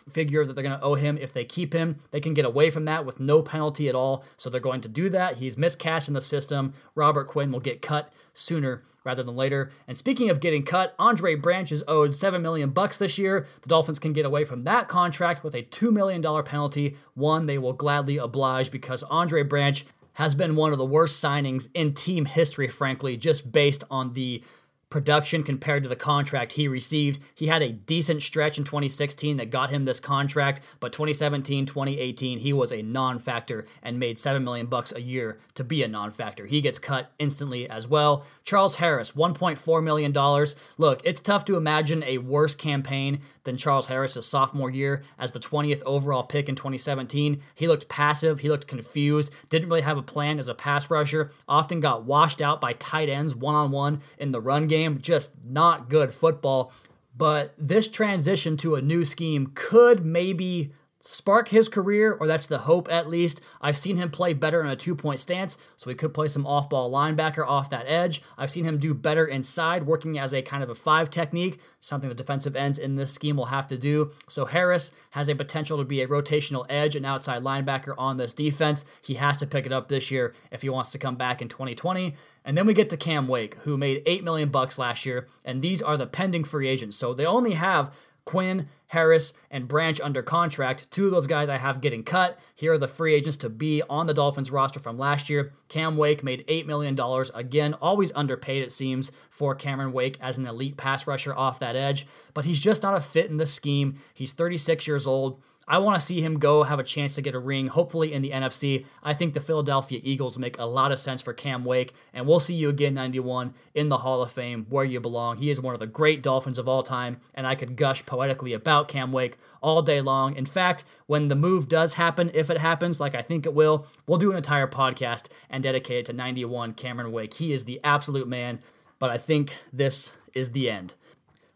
figure 0.09 0.45
that 0.45 0.53
they're 0.53 0.63
going 0.63 0.77
to 0.77 0.83
owe 0.83 0.95
him, 0.95 1.17
if 1.17 1.33
they 1.33 1.45
keep 1.45 1.73
him, 1.73 1.99
they 2.11 2.19
can 2.19 2.33
get 2.33 2.45
away 2.45 2.69
from 2.69 2.85
that 2.85 3.05
with 3.05 3.19
no 3.19 3.41
penalty 3.41 3.89
at 3.89 3.95
all. 3.95 4.23
So 4.37 4.49
they're 4.49 4.61
going 4.61 4.81
to 4.81 4.87
do 4.87 5.09
that. 5.09 5.37
He's 5.37 5.57
miscast 5.57 6.07
in 6.07 6.13
the 6.13 6.21
system. 6.21 6.73
Robert 6.95 7.25
Quinn 7.25 7.51
will 7.51 7.59
get 7.59 7.81
cut 7.81 8.11
sooner 8.33 8.83
rather 9.03 9.23
than 9.23 9.35
later. 9.35 9.71
And 9.87 9.97
speaking 9.97 10.29
of 10.29 10.39
getting 10.39 10.63
cut, 10.63 10.93
Andre 10.99 11.35
Branch 11.35 11.71
is 11.71 11.83
owed 11.87 12.15
7 12.15 12.41
million 12.41 12.69
bucks 12.69 12.97
this 12.97 13.17
year. 13.17 13.47
The 13.61 13.69
Dolphins 13.69 13.99
can 13.99 14.13
get 14.13 14.25
away 14.25 14.43
from 14.43 14.65
that 14.65 14.87
contract 14.87 15.43
with 15.43 15.55
a 15.55 15.63
2 15.63 15.91
million 15.91 16.21
dollar 16.21 16.43
penalty, 16.43 16.95
one 17.15 17.45
they 17.45 17.57
will 17.57 17.73
gladly 17.73 18.17
oblige 18.17 18.71
because 18.71 19.03
Andre 19.03 19.43
Branch 19.43 19.85
has 20.13 20.35
been 20.35 20.55
one 20.55 20.73
of 20.73 20.77
the 20.77 20.85
worst 20.85 21.23
signings 21.23 21.69
in 21.73 21.93
team 21.93 22.25
history 22.25 22.67
frankly, 22.67 23.15
just 23.15 23.51
based 23.53 23.85
on 23.89 24.13
the 24.13 24.43
production 24.89 25.43
compared 25.43 25.83
to 25.83 25.89
the 25.89 25.95
contract 25.95 26.53
he 26.53 26.67
received. 26.67 27.21
He 27.35 27.47
had 27.47 27.61
a 27.61 27.71
decent 27.71 28.23
stretch 28.23 28.57
in 28.57 28.63
2016 28.63 29.37
that 29.37 29.51
got 29.51 29.69
him 29.69 29.85
this 29.85 29.99
contract, 29.99 30.61
but 30.79 30.91
2017, 30.91 31.65
2018, 31.65 32.39
he 32.39 32.53
was 32.53 32.71
a 32.71 32.81
non-factor 32.81 33.65
and 33.83 33.99
made 33.99 34.17
7 34.17 34.43
million 34.43 34.65
bucks 34.65 34.91
a 34.91 35.01
year 35.01 35.39
to 35.53 35.63
be 35.63 35.83
a 35.83 35.87
non-factor. 35.87 36.47
He 36.47 36.61
gets 36.61 36.79
cut 36.79 37.11
instantly 37.19 37.69
as 37.69 37.87
well. 37.87 38.25
Charles 38.43 38.75
Harris, 38.75 39.11
1.4 39.11 39.83
million 39.83 40.11
dollars. 40.11 40.55
Look, 40.77 41.01
it's 41.03 41.21
tough 41.21 41.45
to 41.45 41.57
imagine 41.57 42.03
a 42.03 42.17
worse 42.17 42.55
campaign 42.55 43.19
than 43.43 43.57
Charles 43.57 43.87
Harris's 43.87 44.25
sophomore 44.25 44.69
year 44.69 45.03
as 45.17 45.31
the 45.31 45.39
20th 45.39 45.81
overall 45.83 46.23
pick 46.23 46.49
in 46.49 46.55
2017. 46.55 47.41
He 47.55 47.67
looked 47.67 47.89
passive, 47.89 48.39
he 48.39 48.49
looked 48.49 48.67
confused, 48.67 49.31
didn't 49.49 49.69
really 49.69 49.81
have 49.81 49.97
a 49.97 50.03
plan 50.03 50.39
as 50.39 50.47
a 50.47 50.53
pass 50.53 50.89
rusher, 50.89 51.31
often 51.47 51.79
got 51.79 52.03
washed 52.03 52.41
out 52.41 52.59
by 52.59 52.73
tight 52.73 53.09
ends 53.09 53.35
one-on-one 53.35 54.01
in 54.17 54.31
the 54.31 54.41
run 54.41 54.67
game 54.67 54.78
game, 54.79 54.99
just 55.01 55.31
not 55.43 55.89
good 55.89 56.11
football. 56.11 56.71
but 57.15 57.53
this 57.57 57.89
transition 57.89 58.55
to 58.55 58.75
a 58.75 58.81
new 58.81 59.03
scheme 59.03 59.51
could 59.53 60.05
maybe 60.05 60.71
spark 61.01 61.49
his 61.49 61.69
career, 61.69 62.13
or 62.19 62.27
that's 62.27 62.47
the 62.47 62.59
hope 62.59 62.91
at 62.91 63.07
least. 63.07 63.41
I've 63.61 63.77
seen 63.77 63.97
him 63.97 64.11
play 64.11 64.33
better 64.33 64.61
in 64.61 64.67
a 64.67 64.75
two 64.75 64.95
point 64.95 65.19
stance, 65.19 65.57
so 65.77 65.89
he 65.89 65.95
could 65.95 66.13
play 66.13 66.27
some 66.27 66.45
off 66.45 66.69
ball 66.69 66.91
linebacker 66.91 67.47
off 67.47 67.69
that 67.69 67.85
edge. 67.87 68.21
I've 68.37 68.51
seen 68.51 68.65
him 68.65 68.77
do 68.77 68.93
better 68.93 69.25
inside, 69.25 69.85
working 69.85 70.19
as 70.19 70.33
a 70.33 70.41
kind 70.41 70.63
of 70.63 70.69
a 70.69 70.75
five 70.75 71.09
technique, 71.09 71.59
something 71.79 72.09
the 72.09 72.15
defensive 72.15 72.55
ends 72.55 72.77
in 72.77 72.95
this 72.95 73.13
scheme 73.13 73.37
will 73.37 73.45
have 73.45 73.67
to 73.67 73.77
do. 73.77 74.11
So 74.27 74.45
Harris 74.45 74.91
has 75.11 75.29
a 75.29 75.35
potential 75.35 75.77
to 75.77 75.85
be 75.85 76.01
a 76.01 76.07
rotational 76.07 76.65
edge 76.69 76.95
and 76.95 77.05
outside 77.05 77.43
linebacker 77.43 77.95
on 77.97 78.17
this 78.17 78.33
defense. 78.33 78.85
He 79.01 79.15
has 79.15 79.37
to 79.37 79.47
pick 79.47 79.65
it 79.65 79.71
up 79.71 79.87
this 79.87 80.11
year 80.11 80.33
if 80.51 80.61
he 80.61 80.69
wants 80.69 80.91
to 80.91 80.97
come 80.97 81.15
back 81.15 81.41
in 81.41 81.47
2020. 81.47 82.15
And 82.45 82.57
then 82.57 82.65
we 82.65 82.73
get 82.73 82.89
to 82.89 82.97
Cam 82.97 83.27
Wake, 83.27 83.55
who 83.59 83.77
made 83.77 84.01
8 84.05 84.23
million 84.23 84.49
bucks 84.49 84.79
last 84.79 85.05
year, 85.05 85.27
and 85.43 85.61
these 85.61 85.81
are 85.81 85.97
the 85.97 86.07
pending 86.07 86.45
free 86.45 86.67
agents. 86.67 86.97
So 86.97 87.13
they 87.13 87.25
only 87.25 87.53
have 87.53 87.93
Quinn, 88.29 88.69
Harris, 88.85 89.33
and 89.49 89.67
Branch 89.67 89.99
under 89.99 90.21
contract. 90.21 90.91
Two 90.91 91.05
of 91.05 91.11
those 91.11 91.25
guys 91.25 91.49
I 91.49 91.57
have 91.57 91.81
getting 91.81 92.03
cut. 92.03 92.37
Here 92.53 92.73
are 92.73 92.77
the 92.77 92.87
free 92.87 93.15
agents 93.15 93.37
to 93.37 93.49
be 93.49 93.81
on 93.89 94.05
the 94.05 94.13
Dolphins 94.13 94.51
roster 94.51 94.79
from 94.79 94.99
last 94.99 95.31
year. 95.31 95.51
Cam 95.67 95.97
Wake 95.97 96.23
made 96.23 96.45
$8 96.45 96.67
million. 96.67 96.95
Again, 97.33 97.73
always 97.81 98.11
underpaid, 98.13 98.61
it 98.61 98.71
seems, 98.71 99.11
for 99.31 99.55
Cameron 99.55 99.93
Wake 99.93 100.19
as 100.21 100.37
an 100.37 100.45
elite 100.45 100.77
pass 100.77 101.07
rusher 101.07 101.35
off 101.35 101.57
that 101.57 101.75
edge, 101.75 102.05
but 102.35 102.45
he's 102.45 102.59
just 102.59 102.83
not 102.83 102.95
a 102.95 103.01
fit 103.01 103.31
in 103.31 103.37
the 103.37 103.47
scheme. 103.47 103.97
He's 104.13 104.31
36 104.31 104.85
years 104.85 105.07
old. 105.07 105.41
I 105.71 105.77
want 105.77 105.99
to 105.99 106.05
see 106.05 106.19
him 106.19 106.39
go 106.39 106.63
have 106.63 106.79
a 106.79 106.83
chance 106.83 107.13
to 107.13 107.21
get 107.21 107.35
a 107.35 107.39
ring, 107.39 107.67
hopefully 107.67 108.11
in 108.11 108.23
the 108.23 108.31
NFC. 108.31 108.87
I 109.03 109.13
think 109.13 109.35
the 109.35 109.39
Philadelphia 109.39 109.99
Eagles 110.03 110.39
make 110.39 110.57
a 110.57 110.65
lot 110.65 110.91
of 110.91 110.97
sense 110.97 111.21
for 111.21 111.31
Cam 111.31 111.63
Wake, 111.63 111.93
and 112.11 112.25
we'll 112.25 112.39
see 112.39 112.55
you 112.55 112.69
again, 112.69 112.95
91, 112.95 113.53
in 113.75 113.87
the 113.87 113.99
Hall 113.99 114.23
of 114.23 114.31
Fame 114.31 114.65
where 114.69 114.83
you 114.83 114.99
belong. 114.99 115.37
He 115.37 115.51
is 115.51 115.61
one 115.61 115.75
of 115.75 115.79
the 115.79 115.85
great 115.85 116.23
Dolphins 116.23 116.57
of 116.57 116.67
all 116.67 116.81
time, 116.81 117.21
and 117.35 117.45
I 117.45 117.53
could 117.53 117.75
gush 117.75 118.03
poetically 118.03 118.51
about 118.51 118.87
Cam 118.87 119.11
Wake 119.11 119.37
all 119.61 119.83
day 119.83 120.01
long. 120.01 120.35
In 120.35 120.47
fact, 120.47 120.85
when 121.05 121.27
the 121.27 121.35
move 121.35 121.69
does 121.69 121.93
happen, 121.93 122.31
if 122.33 122.49
it 122.49 122.57
happens, 122.57 122.99
like 122.99 123.13
I 123.13 123.21
think 123.21 123.45
it 123.45 123.53
will, 123.53 123.85
we'll 124.07 124.17
do 124.17 124.31
an 124.31 124.37
entire 124.37 124.67
podcast 124.67 125.27
and 125.51 125.61
dedicate 125.61 125.97
it 125.97 126.05
to 126.07 126.13
91 126.13 126.73
Cameron 126.73 127.11
Wake. 127.11 127.35
He 127.35 127.53
is 127.53 127.65
the 127.65 127.79
absolute 127.83 128.27
man, 128.27 128.57
but 128.97 129.11
I 129.11 129.17
think 129.19 129.55
this 129.71 130.13
is 130.33 130.49
the 130.51 130.67
end. 130.71 130.95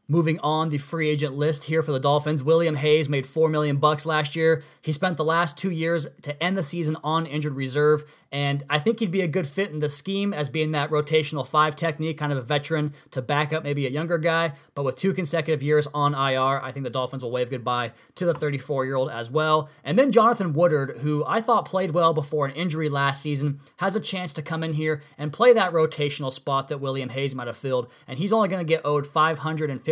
Moving 0.10 0.38
on 0.40 0.68
the 0.68 0.78
free 0.78 1.10
agent 1.10 1.36
list 1.36 1.64
here 1.64 1.82
for 1.82 1.94
the 1.94 2.00
Dolphins, 2.00 2.44
William 2.44 2.76
Hayes 2.76 3.08
made 3.08 3.26
4 3.26 3.48
million 3.48 3.78
bucks 3.78 4.06
last 4.06 4.36
year. 4.36 4.62
He 4.82 4.92
spent 4.92 5.16
the 5.16 5.24
last 5.24 5.58
2 5.58 5.72
years 5.72 6.08
to 6.24 6.44
end 6.44 6.58
the 6.58 6.64
season 6.64 6.98
on 7.04 7.26
injured 7.26 7.56
reserve 7.56 8.04
and 8.34 8.64
I 8.68 8.80
think 8.80 9.00
he'd 9.00 9.12
be 9.12 9.22
a 9.22 9.28
good 9.28 9.46
fit 9.46 9.70
in 9.70 9.78
the 9.78 9.88
scheme 9.88 10.34
as 10.34 10.50
being 10.50 10.72
that 10.72 10.90
rotational 10.90 11.48
5 11.48 11.76
technique, 11.76 12.18
kind 12.18 12.32
of 12.32 12.40
a 12.40 12.42
veteran 12.42 12.94
to 13.12 13.22
back 13.22 13.54
up 13.54 13.64
maybe 13.64 13.86
a 13.86 13.92
younger 13.92 14.18
guy, 14.18 14.54
but 14.74 14.84
with 14.84 14.96
two 14.96 15.14
consecutive 15.14 15.62
years 15.62 15.88
on 15.94 16.16
IR, 16.16 16.60
I 16.60 16.72
think 16.72 16.84
the 16.84 16.90
Dolphins 16.90 17.22
will 17.22 17.30
wave 17.30 17.52
goodbye 17.52 17.92
to 18.16 18.26
the 18.26 18.34
34-year-old 18.34 19.12
as 19.12 19.30
well. 19.30 19.70
And 19.84 20.00
then 20.00 20.12
Jonathan 20.12 20.54
Woodard, 20.54 21.02
who 21.02 21.24
I 21.28 21.42
thought 21.42 21.66
played 21.66 21.92
well 21.92 22.12
before 22.12 22.48
an 22.48 22.56
injury 22.56 22.90
last 22.90 23.22
season, 23.22 23.60
has 23.78 23.96
a 23.96 24.00
chance 24.00 24.34
to 24.34 24.42
come 24.42 24.64
in 24.64 24.74
here 24.74 25.04
and 25.16 25.32
play 25.32 25.54
that 25.54 25.72
rotational 25.72 26.34
spot 26.34 26.70
that 26.70 26.82
William 26.82 27.10
Hayes 27.10 27.36
might 27.36 27.46
have 27.46 27.56
filled, 27.56 27.92
and 28.08 28.18
he's 28.18 28.34
only 28.34 28.48
going 28.48 28.66
to 28.66 28.68
get 28.68 28.82
owed 28.84 29.06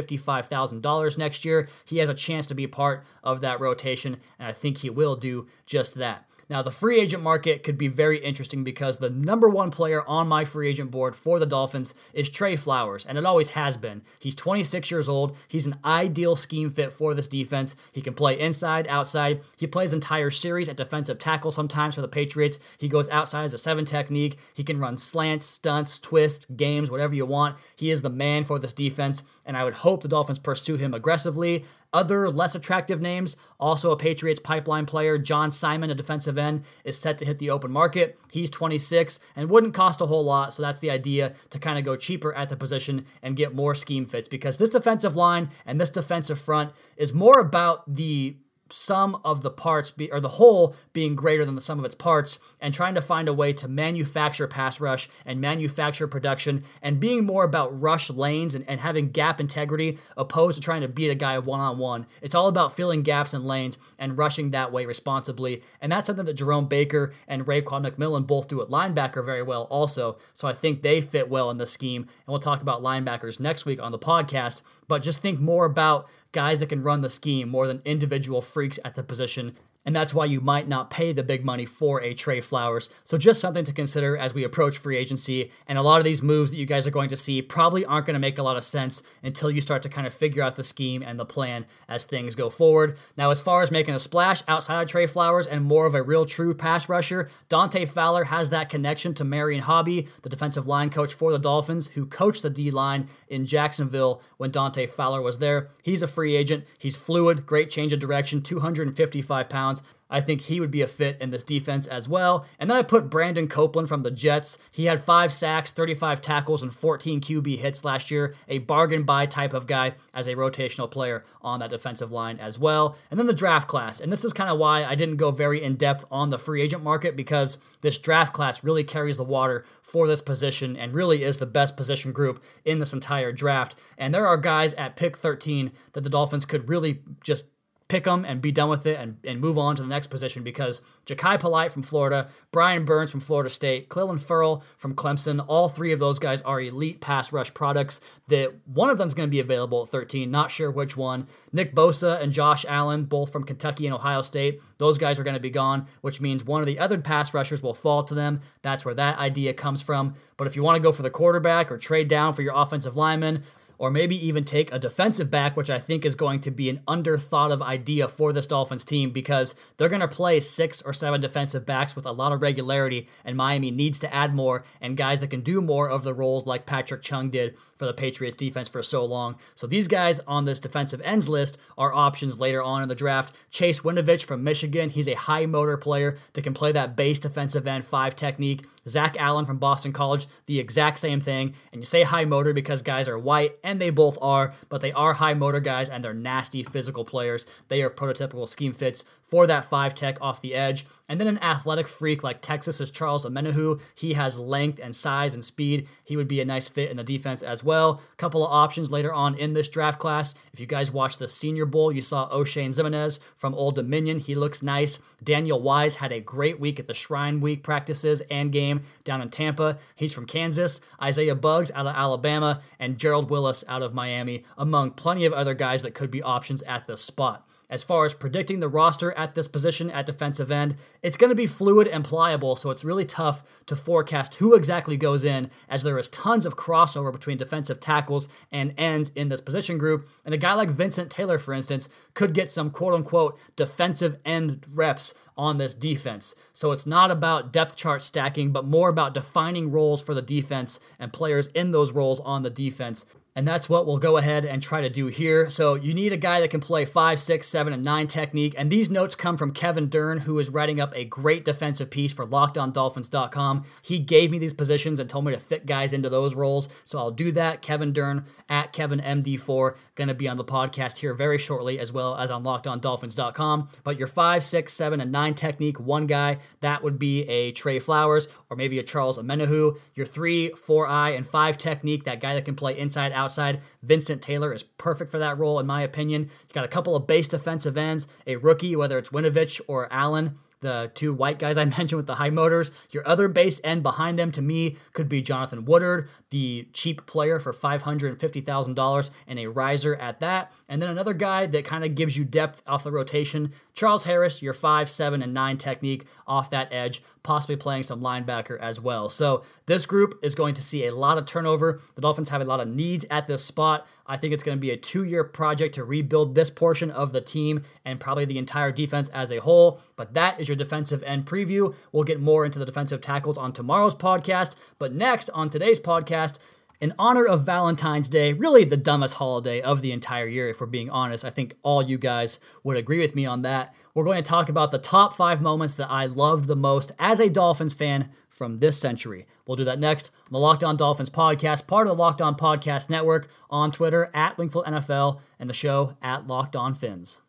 $555,000 0.02 1.18
next 1.18 1.46
year. 1.46 1.68
He 1.86 1.98
has 1.98 2.10
a 2.10 2.14
chance 2.14 2.48
to 2.48 2.56
be 2.56 2.68
part 2.68 3.04
of 3.24 3.42
that 3.42 3.60
rotation, 3.60 4.18
and 4.40 4.48
I 4.48 4.52
think 4.52 4.80
he 4.80 4.90
will 4.90 5.16
do 5.16 5.48
just 5.66 5.96
that. 5.96 6.26
Now, 6.52 6.62
the 6.62 6.70
free 6.70 7.00
agent 7.00 7.24
market 7.24 7.64
could 7.64 7.78
be 7.78 7.88
very 7.88 8.18
interesting 8.18 8.66
because 8.66 8.98
the 8.98 9.10
number 9.10 9.48
one 9.48 9.72
player 9.72 10.04
on 10.06 10.28
my 10.28 10.44
free 10.44 10.68
agent 10.68 10.92
board 10.92 11.16
for 11.16 11.40
the 11.40 11.46
Dolphins 11.46 11.94
is 12.14 12.30
Trey 12.30 12.58
Flowers, 12.58 13.06
and 13.06 13.18
it 13.18 13.26
always 13.26 13.52
has 13.52 13.78
been. 13.78 14.02
He's 14.20 14.36
26 14.36 14.92
years 14.92 15.08
old. 15.08 15.38
He's 15.48 15.66
an 15.66 15.78
ideal 15.86 16.36
scheme 16.36 16.70
fit 16.70 16.92
for 16.92 17.14
this 17.14 17.30
defense. 17.30 17.78
He 17.94 18.02
can 18.02 18.14
play 18.14 18.38
inside, 18.38 18.86
outside. 18.88 19.40
He 19.56 19.66
plays 19.66 19.94
entire 19.94 20.30
series 20.30 20.68
at 20.68 20.76
defensive 20.76 21.20
tackle 21.20 21.54
sometimes 21.54 21.96
for 21.96 22.02
the 22.02 22.10
Patriots. 22.10 22.60
He 22.78 22.90
goes 22.90 23.08
outside 23.08 23.46
as 23.46 23.54
a 23.54 23.58
seven 23.58 23.86
technique. 23.86 24.38
He 24.54 24.66
can 24.66 24.78
run 24.78 24.98
slants, 24.98 25.46
stunts, 25.46 26.00
twists, 26.00 26.48
games, 26.48 26.92
whatever 26.92 27.16
you 27.16 27.26
want. 27.26 27.56
He 27.78 27.92
is 27.92 28.02
the 28.02 28.10
man 28.10 28.44
for 28.44 28.60
this 28.60 28.74
defense, 28.74 29.24
and 29.46 29.56
I 29.56 29.64
would 29.64 29.76
hope 29.76 30.02
the 30.02 30.10
Dolphins 30.10 30.38
pursue 30.38 30.76
him 30.76 30.94
aggressively. 30.94 31.64
Other 31.94 32.30
less 32.30 32.56
attractive 32.56 33.02
names, 33.02 33.36
also 33.60 33.92
a 33.92 33.98
Patriots 33.98 34.40
pipeline 34.40 34.86
player, 34.86 35.18
John 35.18 35.52
Simon, 35.52 35.90
a 35.90 35.96
defensive 35.96 36.38
end, 36.38 36.64
is 36.86 36.98
set 36.98 37.18
to 37.18 37.26
hit 37.26 37.40
the 37.40 37.50
open 37.50 37.72
market. 37.72 38.18
He's 38.32 38.50
26 38.50 39.20
and 39.36 39.50
wouldn't 39.50 39.74
cost 39.74 40.00
a 40.00 40.06
whole 40.06 40.24
lot, 40.24 40.54
so 40.54 40.62
that's 40.62 40.80
the 40.80 40.90
idea 40.90 41.34
to 41.50 41.60
kind 41.60 41.78
of 41.78 41.84
go 41.84 41.98
cheaper 41.98 42.34
at 42.34 42.48
the 42.48 42.56
position 42.56 43.06
and 43.22 43.36
get 43.36 43.54
more 43.54 43.76
scheme 43.76 44.06
fits 44.06 44.30
because 44.30 44.58
this 44.58 44.70
defensive 44.70 45.18
line 45.18 45.50
and 45.66 45.82
this 45.82 45.90
defensive 45.90 46.40
front 46.40 46.72
is 46.96 47.14
more 47.14 47.40
about 47.40 47.94
the 47.94 48.38
sum 48.72 49.20
of 49.24 49.42
the 49.42 49.50
parts 49.50 49.92
be, 49.92 50.12
or 50.12 50.20
the 50.20 50.30
whole 50.30 50.76
being 50.94 51.16
greater 51.16 51.46
than 51.46 51.56
the 51.56 51.62
sum 51.62 51.80
of 51.80 51.86
its 51.86 51.96
parts 51.96 52.40
and 52.60 52.74
trying 52.74 52.96
to 52.96 53.02
find 53.02 53.28
a 53.28 53.34
way 53.34 53.54
to 53.54 53.68
manufacture 53.68 54.48
pass 54.48 54.80
rush 54.80 55.10
and 55.26 55.42
manufacture 55.42 56.08
production 56.08 56.64
and 56.82 57.00
being 57.00 57.26
more 57.26 57.44
about 57.44 57.80
rush 57.80 58.10
lanes 58.10 58.56
and, 58.56 58.68
and 58.68 58.80
having 58.80 59.10
gap 59.10 59.40
integrity 59.40 59.98
opposed 60.16 60.58
to 60.58 60.62
trying 60.62 60.82
to 60.82 60.88
beat 60.88 61.10
a 61.10 61.16
guy 61.16 61.38
one-on-one. 61.40 62.06
It's 62.22 62.36
all 62.36 62.48
about 62.48 62.76
filling 62.76 63.04
gaps 63.04 63.34
and 63.34 63.46
lanes 63.46 63.78
and 63.98 64.18
rushing 64.18 64.52
that 64.52 64.72
way 64.72 64.86
responsibly. 64.86 65.62
And 65.82 65.92
that's 65.92 66.08
something 66.08 66.26
that 66.26 66.34
jerome 66.34 66.68
baker 66.68 67.14
and 67.28 67.46
raekwon 67.46 67.86
mcmillan 67.86 68.28
both 68.28 68.48
do 68.48 68.62
at 68.62 68.70
linebacker 68.70 69.26
very 69.26 69.44
well 69.44 69.64
also. 69.64 70.18
So 70.34 70.48
i 70.48 70.54
think 70.54 70.82
they 70.82 71.02
fit 71.02 71.30
well 71.30 71.50
in 71.50 71.58
the 71.58 71.66
scheme. 71.66 72.04
And 72.04 72.28
we'll 72.28 72.40
talk 72.40 72.62
about 72.62 72.82
linebackers 72.82 73.40
next 73.40 73.66
week 73.66 73.82
on 73.82 73.92
the 73.92 74.00
podcast 74.00 74.62
but 74.92 75.02
just 75.02 75.22
think 75.22 75.40
more 75.40 75.64
about 75.64 76.10
guys 76.34 76.60
that 76.60 76.68
can 76.68 76.84
run 76.84 77.00
the 77.00 77.08
scheme 77.08 77.48
more 77.48 77.66
than 77.66 77.82
individual 77.86 78.42
freaks 78.42 78.78
at 78.84 78.94
the 78.96 79.02
position 79.02 79.56
and 79.86 79.96
that's 79.96 80.14
why 80.14 80.26
you 80.26 80.42
might 80.42 80.68
not 80.68 80.90
pay 80.90 81.12
the 81.12 81.24
big 81.24 81.44
money 81.44 81.66
for 81.66 82.04
a 82.04 82.14
Trey 82.14 82.42
Flowers. 82.42 82.90
So 83.04 83.18
just 83.18 83.42
something 83.42 83.66
to 83.66 83.74
consider 83.74 84.16
as 84.16 84.34
we 84.34 84.44
approach 84.44 84.78
free 84.78 84.98
agency. 84.98 85.52
And 85.68 85.78
a 85.78 85.82
lot 85.82 86.00
of 86.00 86.06
these 86.06 86.22
moves 86.22 86.52
that 86.52 86.58
you 86.58 86.66
guys 86.66 86.86
are 86.86 86.92
going 86.92 87.10
to 87.10 87.16
see 87.16 87.42
probably 87.42 87.84
aren't 87.86 88.06
going 88.06 88.14
to 88.14 88.20
make 88.20 88.38
a 88.38 88.44
lot 88.44 88.58
of 88.58 88.64
sense 88.64 89.02
until 89.24 89.50
you 89.50 89.62
start 89.62 89.82
to 89.84 89.90
kind 89.90 90.06
of 90.06 90.14
figure 90.14 90.44
out 90.44 90.56
the 90.56 90.64
scheme 90.64 91.02
and 91.02 91.20
the 91.20 91.26
plan 91.26 91.66
as 91.88 92.04
things 92.04 92.36
go 92.36 92.50
forward. 92.50 92.98
Now, 93.18 93.32
as 93.32 93.42
far 93.42 93.62
as 93.62 93.72
making 93.72 93.96
a 93.96 94.00
splash 94.00 94.44
outside 94.48 94.84
of 94.84 94.90
Trey 94.90 95.08
Flowers 95.08 95.48
and 95.48 95.64
more 95.64 95.86
of 95.86 95.96
a 95.96 96.04
real 96.04 96.26
true 96.26 96.54
pass 96.54 96.88
rusher, 96.88 97.30
Dante 97.50 97.86
Fowler 97.86 98.26
has 98.26 98.50
that 98.52 98.70
connection 98.70 99.14
to 99.16 99.24
Marion 99.24 99.64
Hobby, 99.64 100.08
the 100.22 100.30
defensive 100.30 100.68
line 100.68 100.90
coach 100.90 101.14
for 101.14 101.32
the 101.32 101.40
Dolphins, 101.40 101.88
who 101.88 102.06
coached 102.06 102.44
the 102.44 102.50
D 102.50 102.70
line 102.70 103.08
in 103.30 103.46
Jacksonville 103.46 104.22
when 104.38 104.52
Dante 104.52 104.86
Fowler 104.86 105.22
was 105.22 105.40
there. 105.40 105.70
He's 105.82 106.04
a 106.04 106.08
free 106.08 106.36
agent. 106.36 106.66
He's 106.78 106.96
fluid, 106.96 107.46
great 107.46 107.70
change 107.70 107.94
of 107.94 108.00
direction, 108.00 108.42
255 108.42 109.50
pounds. 109.50 109.71
I 110.12 110.22
think 110.22 110.42
he 110.42 110.60
would 110.60 110.70
be 110.70 110.82
a 110.82 110.88
fit 110.88 111.18
in 111.22 111.30
this 111.30 111.42
defense 111.42 111.88
as 111.88 112.08
well. 112.08 112.46
And 112.60 112.70
then 112.70 112.78
I 112.78 112.84
put 112.84 113.10
Brandon 113.10 113.48
Copeland 113.48 113.88
from 113.88 114.04
the 114.04 114.12
Jets. 114.12 114.58
He 114.74 114.86
had 114.86 115.04
five 115.04 115.32
sacks, 115.32 115.72
35 115.72 116.22
tackles, 116.22 116.62
and 116.62 116.74
14 116.74 117.22
QB 117.22 117.58
hits 117.58 117.86
last 117.86 118.12
year. 118.12 118.36
A 118.48 118.60
bargain 118.60 119.04
buy 119.04 119.26
type 119.26 119.54
of 119.54 119.66
guy 119.66 119.96
as 120.14 120.28
a 120.28 120.36
rotational 120.36 120.92
player 120.92 121.24
on 121.42 121.62
that 121.62 121.70
defensive 121.70 122.12
line 122.12 122.38
as 122.38 122.60
well. 122.60 122.98
And 123.10 123.20
then 123.20 123.28
the 123.28 123.34
draft 123.34 123.68
class. 123.68 124.00
And 124.00 124.12
this 124.12 124.26
is 124.26 124.34
kind 124.34 124.50
of 124.50 124.60
why 124.60 124.84
I 124.84 124.96
didn't 124.96 125.16
go 125.16 125.32
very 125.32 125.64
in 125.64 125.76
depth 125.76 126.06
on 126.12 126.30
the 126.30 126.38
free 126.38 126.62
agent 126.62 126.84
market 126.84 127.16
because 127.16 127.58
this 127.82 127.98
draft 127.98 128.34
class 128.34 128.64
really 128.64 128.84
carries 128.84 129.18
the 129.18 129.24
water 129.24 129.66
for 129.82 130.08
this 130.08 130.22
position 130.22 130.76
and 130.76 130.94
really 130.94 131.24
is 131.24 131.38
the 131.38 131.46
best 131.46 131.78
position 131.78 132.12
group 132.12 132.44
in 132.66 132.80
this 132.80 132.94
entire 132.94 133.32
draft. 133.32 133.76
And 133.98 134.14
there 134.14 134.28
are 134.28 134.38
guys 134.38 134.74
at 134.74 134.96
pick 134.96 135.18
13 135.18 135.72
that 135.94 136.02
the 136.02 136.10
Dolphins 136.10 136.46
could 136.46 136.70
really 136.70 137.02
just 137.24 137.46
pick 137.92 138.06
them 138.06 138.24
and 138.24 138.42
be 138.42 138.54
done 138.54 138.70
with 138.70 138.86
it 138.86 138.98
and, 138.98 139.18
and 139.26 139.42
move 139.42 139.58
on 139.58 139.76
to 139.76 139.82
the 139.82 139.88
next 139.90 140.08
position 140.08 140.44
because 140.44 140.80
Jachai 141.06 141.38
Polite 141.38 141.72
from 141.72 141.82
Florida, 141.82 142.30
Brian 142.54 142.86
Burns 142.86 143.12
from 143.12 143.20
Florida 143.20 143.50
State, 143.50 143.90
Clelin 143.90 144.18
Ferrell 144.18 144.64
from 144.78 144.96
Clemson, 144.96 145.44
all 145.46 145.68
three 145.68 145.92
of 145.92 146.00
those 146.00 146.18
guys 146.18 146.42
are 146.44 146.62
elite 146.62 147.02
pass 147.02 147.34
rush 147.34 147.54
products 147.54 148.00
that 148.30 148.54
one 148.66 148.90
of 148.90 148.98
them 148.98 149.08
is 149.08 149.14
going 149.14 149.28
to 149.28 149.32
be 149.32 149.42
available 149.42 149.82
at 149.82 149.90
13, 149.90 150.32
not 150.32 150.52
sure 150.52 150.72
which 150.72 150.96
one. 150.96 151.28
Nick 151.52 151.76
Bosa 151.76 152.22
and 152.22 152.32
Josh 152.32 152.66
Allen, 152.70 153.04
both 153.04 153.30
from 153.30 153.44
Kentucky 153.44 153.86
and 153.86 153.94
Ohio 153.94 154.22
State, 154.22 154.62
those 154.78 154.98
guys 154.98 155.20
are 155.20 155.24
going 155.24 155.34
to 155.34 155.42
be 155.42 155.50
gone, 155.50 155.86
which 156.00 156.22
means 156.22 156.46
one 156.46 156.62
of 156.62 156.68
the 156.68 156.80
other 156.80 156.98
pass 156.98 157.34
rushers 157.34 157.62
will 157.62 157.74
fall 157.74 158.06
to 158.06 158.16
them. 158.16 158.40
That's 158.62 158.86
where 158.86 158.96
that 158.96 159.20
idea 159.20 159.54
comes 159.54 159.82
from. 159.82 160.16
But 160.38 160.48
if 160.48 160.56
you 160.56 160.64
want 160.64 160.78
to 160.78 160.82
go 160.82 160.94
for 160.94 161.04
the 161.04 161.10
quarterback 161.10 161.70
or 161.72 161.78
trade 161.78 162.08
down 162.08 162.32
for 162.32 162.42
your 162.42 162.54
offensive 162.56 162.96
lineman 162.96 163.44
or 163.82 163.90
maybe 163.90 164.16
even 164.28 164.44
take 164.44 164.72
a 164.72 164.78
defensive 164.78 165.32
back, 165.32 165.58
which 165.58 165.72
I 165.72 165.80
think 165.80 166.06
is 166.06 166.14
going 166.14 166.40
to 166.42 166.52
be 166.52 166.70
an 166.70 166.82
underthought 166.88 167.52
of 167.52 167.64
idea 167.64 168.08
for 168.08 168.32
this 168.32 168.46
Dolphins 168.46 168.86
team 168.86 169.10
because 169.10 169.56
they're 169.78 169.90
going 169.90 170.02
to 170.02 170.08
play 170.08 170.40
six 170.40 170.84
or 170.84 170.94
seven 170.94 171.20
defensive 171.20 171.66
backs 171.66 171.96
with 171.96 172.06
a 172.06 172.12
lot 172.12 172.32
of 172.32 172.44
regularity, 172.44 173.08
and 173.26 173.36
Miami 173.36 173.72
needs 173.72 173.98
to 173.98 174.14
add 174.14 174.36
more 174.36 174.64
and 174.82 174.96
guys 174.96 175.20
that 175.20 175.32
can 175.32 175.42
do 175.42 175.62
more 175.62 175.90
of 175.90 176.04
the 176.04 176.14
roles 176.14 176.46
like 176.46 176.68
Patrick 176.68 177.02
Chung 177.02 177.32
did 177.32 177.58
for 177.82 177.88
the 177.88 177.94
Patriots 177.96 178.36
defense 178.36 178.70
for 178.70 178.84
so 178.84 179.04
long. 179.04 179.38
So 179.56 179.66
these 179.66 179.88
guys 179.88 180.20
on 180.28 180.46
this 180.46 180.60
defensive 180.60 181.02
ends 181.04 181.28
list 181.28 181.58
are 181.80 181.92
options 181.92 182.40
later 182.40 182.62
on 182.62 182.84
in 182.84 182.90
the 182.90 182.94
draft. 182.94 183.34
Chase 183.50 183.80
Winovich 183.80 184.24
from 184.24 184.44
Michigan, 184.44 184.92
he's 184.92 185.08
a 185.08 185.16
high 185.16 185.48
motor 185.48 185.78
player 185.78 186.20
that 186.34 186.44
can 186.44 186.54
play 186.54 186.72
that 186.74 186.96
base 186.96 187.18
defensive 187.18 187.66
end 187.66 187.84
five 187.84 188.16
technique. 188.16 188.66
Zach 188.88 189.16
Allen 189.20 189.48
from 189.48 189.58
Boston 189.58 189.94
College, 189.94 190.28
the 190.46 190.60
exact 190.60 191.00
same 191.00 191.20
thing. 191.20 191.56
And 191.72 191.82
you 191.82 191.86
say 191.86 192.04
high 192.04 192.26
motor 192.26 192.54
because 192.54 192.84
guys 192.84 193.08
are 193.08 193.18
white, 193.18 193.58
and 193.64 193.82
they 193.82 193.90
both 193.90 194.18
are, 194.22 194.54
but 194.70 194.82
they 194.82 194.92
are 194.92 195.14
high 195.14 195.34
motor 195.34 195.60
guys 195.60 195.90
and 195.90 196.04
they're 196.04 196.14
nasty 196.14 196.62
physical 196.62 197.04
players. 197.04 197.48
They 197.68 197.82
are 197.82 197.90
prototypical 197.90 198.48
scheme 198.48 198.74
fits 198.74 199.06
for 199.24 199.48
that 199.48 199.66
five 199.66 199.96
tech 199.96 200.20
off 200.22 200.42
the 200.42 200.54
edge. 200.54 200.86
And 201.10 201.20
then 201.20 201.28
an 201.28 201.40
athletic 201.40 201.88
freak 201.88 202.24
like 202.24 202.42
Texas's 202.42 202.90
Charles 202.90 203.26
Omenihu. 203.26 203.82
He 203.96 204.14
has 204.14 204.40
length 204.40 204.80
and 204.82 204.96
size 204.96 205.34
and 205.34 205.44
speed. 205.44 205.88
He 206.04 206.16
would 206.16 206.28
be 206.28 206.40
a 206.40 206.46
nice 206.46 206.70
fit 206.70 206.90
in 206.90 206.98
the 206.98 207.04
defense 207.04 207.44
as 207.44 207.64
well. 207.64 208.02
A 208.14 208.16
couple 208.16 208.46
of 208.46 208.52
options 208.52 208.92
later 208.92 209.14
on 209.14 209.36
in 209.36 209.54
this 209.54 209.68
draft 209.68 210.00
class. 210.00 210.34
If 210.54 210.60
you 210.60 210.66
guys 210.66 210.92
watched 210.92 211.20
the 211.20 211.28
Senior 211.28 211.66
Bowl, 211.66 211.92
you 211.92 212.02
saw 212.02 212.30
Oshane 212.30 212.70
Ximines 212.70 213.20
from 213.36 213.54
Old 213.56 213.76
Dominion. 213.76 214.20
He 214.20 214.36
looks 214.36 214.64
nice. 214.64 215.00
Daniel 215.24 215.62
Wise 215.62 215.96
had 215.96 216.12
a 216.12 216.22
great 216.22 216.60
week 216.60 216.80
at 216.80 216.88
the 216.88 216.94
Shrine 216.94 217.42
Week 217.42 217.62
practices 217.62 218.22
and 218.32 218.52
game 218.52 218.82
down 219.04 219.22
in 219.22 219.30
Tampa. 219.30 219.78
He's 219.96 220.14
from 220.14 220.26
Kansas. 220.26 220.80
Isaiah 221.02 221.36
Buggs 221.36 221.72
out 221.72 221.88
of 221.88 221.96
Alabama. 221.96 222.62
And 222.80 222.98
Gerald 222.98 223.30
Willis 223.30 223.64
out 223.68 223.82
of 223.82 223.94
Miami, 223.94 224.44
among 224.58 224.92
plenty 224.92 225.26
of 225.26 225.34
other 225.34 225.54
guys 225.54 225.82
that 225.82 225.94
could 225.94 226.12
be 226.12 226.22
options 226.22 226.62
at 226.64 226.88
this 226.88 227.02
spot. 227.02 227.48
As 227.72 227.86
far 227.86 228.04
as 228.04 228.14
predicting 228.14 228.60
the 228.60 228.68
roster 228.68 229.14
at 229.14 229.34
this 229.34 229.48
position 229.48 229.90
at 229.90 230.06
defensive 230.06 230.52
end, 230.52 230.76
it's 231.02 231.16
going 231.16 231.30
to 231.30 231.36
be 231.36 231.48
fluid 231.48 231.88
and 231.88 232.04
pliable, 232.04 232.58
so 232.58 232.70
it's 232.70 232.84
really 232.84 233.06
tough 233.06 233.44
to 233.68 233.78
forecast 233.78 234.36
who 234.36 234.54
exactly 234.56 234.98
goes 234.98 235.24
in, 235.24 235.50
as 235.70 235.82
there 235.82 235.98
is 235.98 236.10
tons 236.10 236.46
of 236.46 236.58
crossover 236.58 237.14
between 237.14 237.38
defensive 237.38 237.80
tackles 237.80 238.28
and 238.52 238.74
ends 238.78 239.10
in 239.16 239.30
this 239.30 239.40
position 239.40 239.78
group. 239.78 240.10
And 240.26 240.34
a 240.34 240.38
guy 240.38 240.54
like 240.54 240.70
Vincent 240.70 241.10
Taylor, 241.10 241.38
for 241.38 241.54
instance, 241.54 241.88
could 242.14 242.34
get 242.34 242.52
some 242.52 242.72
quote 242.72 242.94
unquote 242.94 243.40
defensive 243.56 244.18
end 244.26 244.66
reps 244.70 245.14
on 245.38 245.58
this 245.58 245.74
defense. 245.74 246.36
So 246.54 246.74
it's 246.74 246.86
not 246.86 247.10
about 247.10 247.54
depth 247.54 247.78
chart 247.78 248.02
stacking, 248.02 248.52
but 248.52 248.66
more 248.66 248.90
about 248.90 249.14
defining 249.14 249.72
roles 249.72 250.02
for 250.02 250.14
the 250.14 250.22
defense 250.22 250.82
and 251.00 251.14
players 251.14 251.48
in 251.48 251.72
those 251.72 251.94
roles 251.94 252.20
on 252.20 252.44
the 252.44 252.50
defense. 252.50 253.06
And 253.34 253.48
that's 253.48 253.70
what 253.70 253.88
we'll 253.88 253.98
go 253.98 254.18
ahead 254.18 254.44
and 254.44 254.62
try 254.62 254.82
to 254.82 254.90
do 254.90 255.08
here. 255.08 255.50
So 255.50 255.76
you 255.76 255.94
need 255.94 256.12
a 256.12 256.18
guy 256.18 256.42
that 256.42 256.50
can 256.50 256.60
play 256.60 256.84
five, 256.84 257.18
six, 257.18 257.48
seven, 257.48 257.72
and 257.72 257.84
nine 257.84 258.08
technique. 258.08 258.54
And 258.58 258.70
these 258.70 258.90
notes 258.90 259.16
come 259.16 259.38
from 259.38 259.54
Kevin 259.54 259.88
Dern, 259.88 260.20
who 260.20 260.38
is 260.38 260.50
writing 260.50 260.82
up 260.82 260.92
a 260.94 261.06
great 261.06 261.46
defensive 261.46 261.90
piece 261.90 262.12
for 262.12 262.26
LockedOnDolphins.com. 262.28 263.66
He 263.82 264.00
gave 264.00 264.32
me 264.32 264.40
these 264.40 264.54
positions 264.54 265.00
and 265.00 265.10
told 265.10 265.24
me 265.24 265.32
to 265.32 265.40
fit 265.40 265.66
guys 265.66 265.94
into 265.94 266.10
those 266.10 266.36
roles. 266.36 266.68
So 266.84 266.98
I'll 266.98 267.12
do 267.12 267.32
that. 267.32 267.62
Kevin 267.62 267.94
Dern 267.94 268.26
at 268.50 268.74
KevinMD4 268.74 269.76
going 269.96 270.08
to 270.10 270.14
be 270.14 270.28
on 270.28 270.36
the 270.36 270.44
podcast 270.44 270.98
here 270.98 271.14
very 271.14 271.38
shortly, 271.38 271.80
as 271.80 271.94
well 271.94 272.18
as 272.18 272.32
on 272.32 272.44
LockedOnDolphins.com. 272.44 273.70
But 273.84 273.98
your 273.98 274.08
five, 274.08 274.44
six, 274.44 274.74
seven, 274.74 275.00
and 275.00 275.12
nine 275.12 275.36
technique, 275.36 275.80
one 275.80 276.06
guy 276.06 276.40
that 276.60 276.84
would 276.84 277.00
be 277.00 277.22
a 277.30 277.52
Trey 277.52 277.80
Flowers 277.80 278.28
or 278.50 278.58
maybe 278.58 278.78
a 278.78 278.84
Charles 278.84 279.18
Omenihu. 279.18 279.78
Your 279.96 280.06
three, 280.06 280.50
four, 280.50 280.86
I, 280.86 281.12
and 281.12 281.26
five 281.26 281.58
technique, 281.58 282.04
that 282.04 282.20
guy 282.20 282.34
that 282.34 282.44
can 282.44 282.56
play 282.56 282.78
inside 282.78 283.14
outside. 283.22 283.62
Vincent 283.84 284.22
Taylor 284.22 284.54
is 284.54 284.64
perfect 284.64 285.12
for 285.12 285.20
that 285.20 285.38
role, 285.38 285.60
in 285.60 285.68
my 285.68 285.82
opinion. 285.82 286.24
You 286.24 286.54
got 286.54 286.66
a 286.66 286.70
couple 286.70 286.96
of 286.96 287.08
base 287.08 287.28
defensive 287.28 287.78
ends, 287.78 288.08
a 288.28 288.36
rookie, 288.38 288.76
whether 288.76 288.98
it's 288.98 289.10
Winovich 289.10 289.62
or 289.68 289.92
Allen 289.92 290.38
the 290.62 290.92
two 290.94 291.14
white 291.14 291.40
guys 291.40 291.58
I 291.58 291.66
mentioned 291.78 291.98
with 291.98 292.08
the 292.08 292.16
high 292.16 292.30
motors. 292.30 292.72
Your 292.92 293.08
other 293.08 293.28
base 293.28 293.60
end 293.64 293.84
behind 293.84 294.18
them 294.18 294.32
to 294.32 294.42
me 294.42 294.78
could 294.94 295.10
be 295.10 295.22
Jonathan 295.22 295.66
Woodard, 295.66 296.10
the 296.30 296.68
cheap 296.72 297.06
player 297.06 297.40
for 297.40 297.52
$550,000 297.52 299.10
and 299.28 299.40
a 299.40 299.48
riser 299.48 299.96
at 299.96 300.20
that. 300.22 300.52
And 300.70 300.82
then 300.82 300.90
another 300.90 301.14
guy 301.14 301.48
that 301.48 301.66
kind 301.66 301.84
of 301.84 301.96
gives 301.96 302.18
you 302.18 302.24
depth 302.24 302.62
off 302.66 302.84
the 302.84 302.92
rotation, 302.92 303.52
Charles 303.74 304.06
Harris, 304.06 304.42
your 304.42 304.54
5, 304.54 304.90
7, 304.90 305.22
and 305.22 305.34
9 305.34 305.58
technique 305.58 306.06
off 306.26 306.50
that 306.52 306.72
edge, 306.72 307.04
possibly 307.24 307.56
playing 307.56 307.84
some 307.84 308.02
linebacker 308.02 308.60
as 308.60 308.82
well. 308.82 309.10
So 309.10 309.44
this 309.66 309.86
group 309.86 310.20
is 310.24 310.36
going 310.36 310.56
to 310.56 310.62
see 310.62 310.86
a 310.86 310.96
lot 310.96 311.18
of 311.18 311.26
turnover. 311.26 311.82
The 311.96 312.02
Dolphins 312.02 312.30
have 312.30 312.42
a 312.42 312.46
lot 312.46 312.60
of 312.60 312.68
needs 312.68 313.06
at 313.12 313.28
this 313.28 313.44
spot. 313.44 313.88
I 314.08 314.18
think 314.18 314.34
it's 314.34 314.44
going 314.44 314.58
to 314.58 314.62
be 314.62 314.72
a 314.72 314.78
two 314.78 315.04
year 315.04 315.24
project 315.24 315.76
to 315.76 315.84
rebuild 315.84 316.36
this 316.36 316.50
portion 316.50 316.90
of 316.90 317.14
the 317.14 317.22
team 317.22 317.64
and 317.86 318.00
probably 318.00 318.26
the 318.26 318.38
entire 318.38 318.72
defense 318.72 319.10
as 319.10 319.32
a 319.32 319.38
whole. 319.38 319.80
But 319.96 320.14
that 320.16 320.40
is 320.40 320.50
your 320.50 320.58
defensive 320.58 321.04
end 321.04 321.26
preview. 321.26 321.76
We'll 321.92 322.04
get 322.04 322.20
more 322.20 322.46
into 322.46 322.60
the 322.60 322.66
defensive 322.66 323.02
tackles 323.02 323.38
on 323.38 323.54
tomorrow's 323.54 323.96
podcast. 323.96 324.56
But 324.80 324.94
next, 324.94 325.30
on 325.30 325.50
today's 325.50 325.80
podcast, 325.80 326.40
in 326.82 326.94
honor 326.98 327.26
of 327.26 327.46
Valentine's 327.46 328.10
Day, 328.10 328.34
really 328.34 328.64
the 328.64 328.76
dumbest 328.76 329.14
holiday 329.16 329.62
of 329.62 329.82
the 329.84 329.92
entire 329.92 330.28
year, 330.28 330.50
if 330.50 330.60
we're 330.60 330.68
being 330.68 330.90
honest. 330.90 331.24
I 331.24 331.30
think 331.30 331.56
all 331.62 331.84
you 331.84 332.00
guys 332.00 332.40
would 332.64 332.76
agree 332.76 333.00
with 333.00 333.16
me 333.16 333.26
on 333.26 333.44
that. 333.44 333.74
We're 333.94 334.04
going 334.04 334.22
to 334.22 334.28
talk 334.28 334.50
about 334.50 334.72
the 334.72 334.80
top 334.80 335.14
five 335.14 335.42
moments 335.42 335.76
that 335.76 335.92
I 335.92 336.08
loved 336.08 336.48
the 336.48 336.56
most 336.56 336.92
as 336.98 337.20
a 337.20 337.30
Dolphins 337.30 337.76
fan 337.76 338.10
from 338.30 338.58
this 338.58 338.80
century. 338.80 339.28
We'll 339.46 339.58
do 339.58 339.64
that 339.66 339.80
next 339.80 340.10
on 340.26 340.34
the 340.34 340.40
Locked 340.40 340.64
On 340.64 340.76
Dolphins 340.76 341.12
podcast, 341.12 341.68
part 341.68 341.86
of 341.86 341.96
the 341.96 342.02
Locked 342.02 342.22
On 342.22 342.36
Podcast 342.36 342.90
Network, 342.90 343.30
on 343.52 343.72
Twitter 343.72 344.10
at 344.14 344.38
Wingfield 344.38 344.66
NFL, 344.66 345.20
and 345.40 345.48
the 345.48 345.54
show 345.54 345.98
at 346.02 346.26
Locked 346.26 346.56
On 346.56 346.74
Fins. 346.74 347.22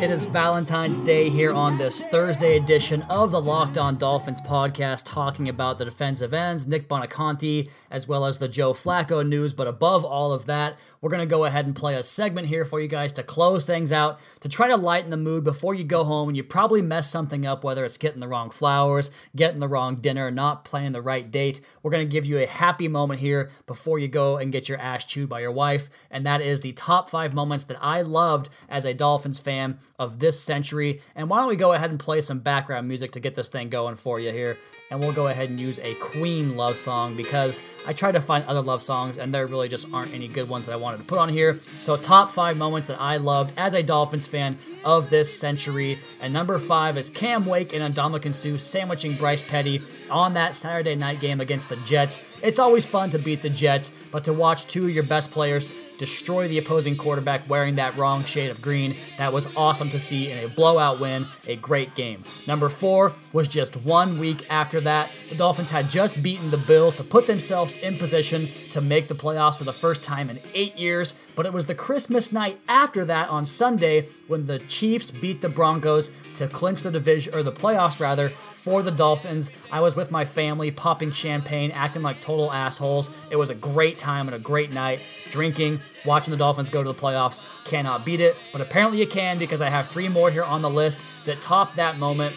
It 0.00 0.10
is 0.12 0.26
Valentine's 0.26 1.00
Day 1.00 1.28
here 1.28 1.52
on 1.52 1.76
this 1.76 2.04
Thursday 2.04 2.56
edition 2.56 3.02
of 3.10 3.32
the 3.32 3.40
Locked 3.40 3.78
On 3.78 3.98
Dolphins 3.98 4.40
podcast, 4.40 5.02
talking 5.04 5.48
about 5.48 5.76
the 5.76 5.84
defensive 5.84 6.32
ends, 6.32 6.68
Nick 6.68 6.88
Buoniconti, 6.88 7.68
as 7.90 8.06
well 8.06 8.24
as 8.24 8.38
the 8.38 8.46
Joe 8.46 8.72
Flacco 8.74 9.26
news. 9.26 9.54
But 9.54 9.66
above 9.66 10.04
all 10.04 10.32
of 10.32 10.46
that, 10.46 10.78
we're 11.00 11.10
going 11.10 11.20
to 11.20 11.26
go 11.26 11.44
ahead 11.46 11.66
and 11.66 11.74
play 11.74 11.96
a 11.96 12.04
segment 12.04 12.46
here 12.46 12.64
for 12.64 12.80
you 12.80 12.86
guys 12.86 13.12
to 13.14 13.24
close 13.24 13.66
things 13.66 13.92
out, 13.92 14.20
to 14.40 14.48
try 14.48 14.68
to 14.68 14.76
lighten 14.76 15.10
the 15.10 15.16
mood 15.16 15.42
before 15.42 15.74
you 15.74 15.82
go 15.82 16.04
home 16.04 16.28
and 16.28 16.36
you 16.36 16.44
probably 16.44 16.80
mess 16.80 17.10
something 17.10 17.44
up, 17.44 17.64
whether 17.64 17.84
it's 17.84 17.98
getting 17.98 18.20
the 18.20 18.28
wrong 18.28 18.50
flowers, 18.50 19.10
getting 19.34 19.58
the 19.58 19.68
wrong 19.68 19.96
dinner, 19.96 20.30
not 20.30 20.64
planning 20.64 20.92
the 20.92 21.02
right 21.02 21.28
date. 21.28 21.60
We're 21.82 21.90
going 21.90 22.06
to 22.06 22.12
give 22.12 22.24
you 22.24 22.38
a 22.38 22.46
happy 22.46 22.86
moment 22.86 23.18
here 23.18 23.50
before 23.66 23.98
you 23.98 24.06
go 24.06 24.36
and 24.36 24.52
get 24.52 24.68
your 24.68 24.78
ass 24.78 25.04
chewed 25.04 25.28
by 25.28 25.40
your 25.40 25.52
wife. 25.52 25.90
And 26.08 26.24
that 26.24 26.40
is 26.40 26.60
the 26.60 26.72
top 26.72 27.10
five 27.10 27.34
moments 27.34 27.64
that 27.64 27.82
I 27.82 28.02
loved 28.02 28.48
as 28.68 28.84
a 28.84 28.94
Dolphins 28.94 29.40
fan 29.40 29.78
of 29.98 30.18
this 30.18 30.40
century. 30.40 31.00
And 31.14 31.28
why 31.28 31.38
don't 31.38 31.48
we 31.48 31.56
go 31.56 31.72
ahead 31.72 31.90
and 31.90 31.98
play 31.98 32.20
some 32.20 32.38
background 32.38 32.88
music 32.88 33.12
to 33.12 33.20
get 33.20 33.34
this 33.34 33.48
thing 33.48 33.68
going 33.68 33.96
for 33.96 34.20
you 34.20 34.32
here? 34.32 34.58
And 34.90 35.00
we'll 35.00 35.12
go 35.12 35.28
ahead 35.28 35.50
and 35.50 35.60
use 35.60 35.78
a 35.80 35.94
Queen 35.96 36.56
love 36.56 36.76
song 36.76 37.16
because 37.16 37.62
I 37.86 37.92
tried 37.92 38.12
to 38.12 38.20
find 38.20 38.44
other 38.44 38.62
love 38.62 38.80
songs 38.80 39.18
and 39.18 39.34
there 39.34 39.46
really 39.46 39.68
just 39.68 39.86
aren't 39.92 40.14
any 40.14 40.28
good 40.28 40.48
ones 40.48 40.66
that 40.66 40.72
I 40.72 40.76
wanted 40.76 40.98
to 40.98 41.04
put 41.04 41.18
on 41.18 41.28
here. 41.28 41.60
So, 41.78 41.96
top 41.96 42.32
five 42.32 42.56
moments 42.56 42.86
that 42.86 43.00
I 43.00 43.18
loved 43.18 43.52
as 43.56 43.74
a 43.74 43.82
Dolphins 43.82 44.26
fan 44.26 44.58
of 44.84 45.10
this 45.10 45.38
century. 45.38 45.98
And 46.20 46.32
number 46.32 46.58
five 46.58 46.96
is 46.96 47.10
Cam 47.10 47.44
Wake 47.44 47.74
and 47.74 47.94
Ndamukong 47.94 48.34
Suh 48.34 48.56
sandwiching 48.56 49.16
Bryce 49.16 49.42
Petty 49.42 49.82
on 50.10 50.32
that 50.34 50.54
Saturday 50.54 50.94
night 50.94 51.20
game 51.20 51.40
against 51.40 51.68
the 51.68 51.76
Jets. 51.76 52.18
It's 52.42 52.58
always 52.58 52.86
fun 52.86 53.10
to 53.10 53.18
beat 53.18 53.42
the 53.42 53.50
Jets, 53.50 53.92
but 54.10 54.24
to 54.24 54.32
watch 54.32 54.66
two 54.66 54.84
of 54.84 54.90
your 54.90 55.04
best 55.04 55.30
players 55.30 55.68
destroy 55.98 56.48
the 56.48 56.58
opposing 56.58 56.96
quarterback 56.96 57.48
wearing 57.50 57.74
that 57.74 57.96
wrong 57.98 58.24
shade 58.24 58.50
of 58.50 58.62
green. 58.62 58.96
That 59.18 59.32
was 59.32 59.48
awesome 59.56 59.90
to 59.90 59.98
see 59.98 60.30
in 60.30 60.38
a 60.38 60.48
blowout 60.48 61.00
win, 61.00 61.26
a 61.46 61.56
great 61.56 61.94
game. 61.94 62.24
Number 62.46 62.68
four 62.68 63.12
was 63.32 63.48
just 63.48 63.76
one 63.76 64.18
week 64.18 64.46
after 64.48 64.77
that. 64.82 65.10
The 65.28 65.36
Dolphins 65.36 65.70
had 65.70 65.90
just 65.90 66.22
beaten 66.22 66.50
the 66.50 66.58
Bills 66.58 66.94
to 66.96 67.04
put 67.04 67.26
themselves 67.26 67.76
in 67.76 67.98
position 67.98 68.48
to 68.70 68.80
make 68.80 69.08
the 69.08 69.14
playoffs 69.14 69.58
for 69.58 69.64
the 69.64 69.72
first 69.72 70.02
time 70.02 70.30
in 70.30 70.40
eight 70.54 70.76
years, 70.76 71.14
but 71.34 71.46
it 71.46 71.52
was 71.52 71.66
the 71.66 71.74
Christmas 71.74 72.32
night 72.32 72.60
after 72.68 73.04
that 73.04 73.28
on 73.28 73.44
Sunday 73.44 74.08
when 74.26 74.46
the 74.46 74.58
Chiefs 74.60 75.10
beat 75.10 75.40
the 75.40 75.48
Broncos 75.48 76.12
to 76.34 76.48
clinch 76.48 76.82
the 76.82 76.90
division, 76.90 77.34
or 77.34 77.42
the 77.42 77.52
playoffs 77.52 78.00
rather, 78.00 78.32
for 78.54 78.82
the 78.82 78.90
Dolphins. 78.90 79.50
I 79.70 79.80
was 79.80 79.96
with 79.96 80.10
my 80.10 80.24
family, 80.24 80.70
popping 80.70 81.10
champagne, 81.10 81.70
acting 81.70 82.02
like 82.02 82.20
total 82.20 82.52
assholes. 82.52 83.10
It 83.30 83.36
was 83.36 83.50
a 83.50 83.54
great 83.54 83.98
time 83.98 84.28
and 84.28 84.34
a 84.34 84.38
great 84.38 84.70
night, 84.70 85.00
drinking, 85.30 85.80
watching 86.04 86.32
the 86.32 86.36
Dolphins 86.36 86.68
go 86.68 86.82
to 86.82 86.92
the 86.92 86.98
playoffs. 86.98 87.42
Cannot 87.64 88.04
beat 88.04 88.20
it, 88.20 88.36
but 88.52 88.60
apparently 88.60 88.98
you 88.98 89.06
can 89.06 89.38
because 89.38 89.62
I 89.62 89.70
have 89.70 89.88
three 89.88 90.08
more 90.08 90.30
here 90.30 90.44
on 90.44 90.62
the 90.62 90.70
list 90.70 91.04
that 91.24 91.40
top 91.40 91.76
that 91.76 91.98
moment. 91.98 92.36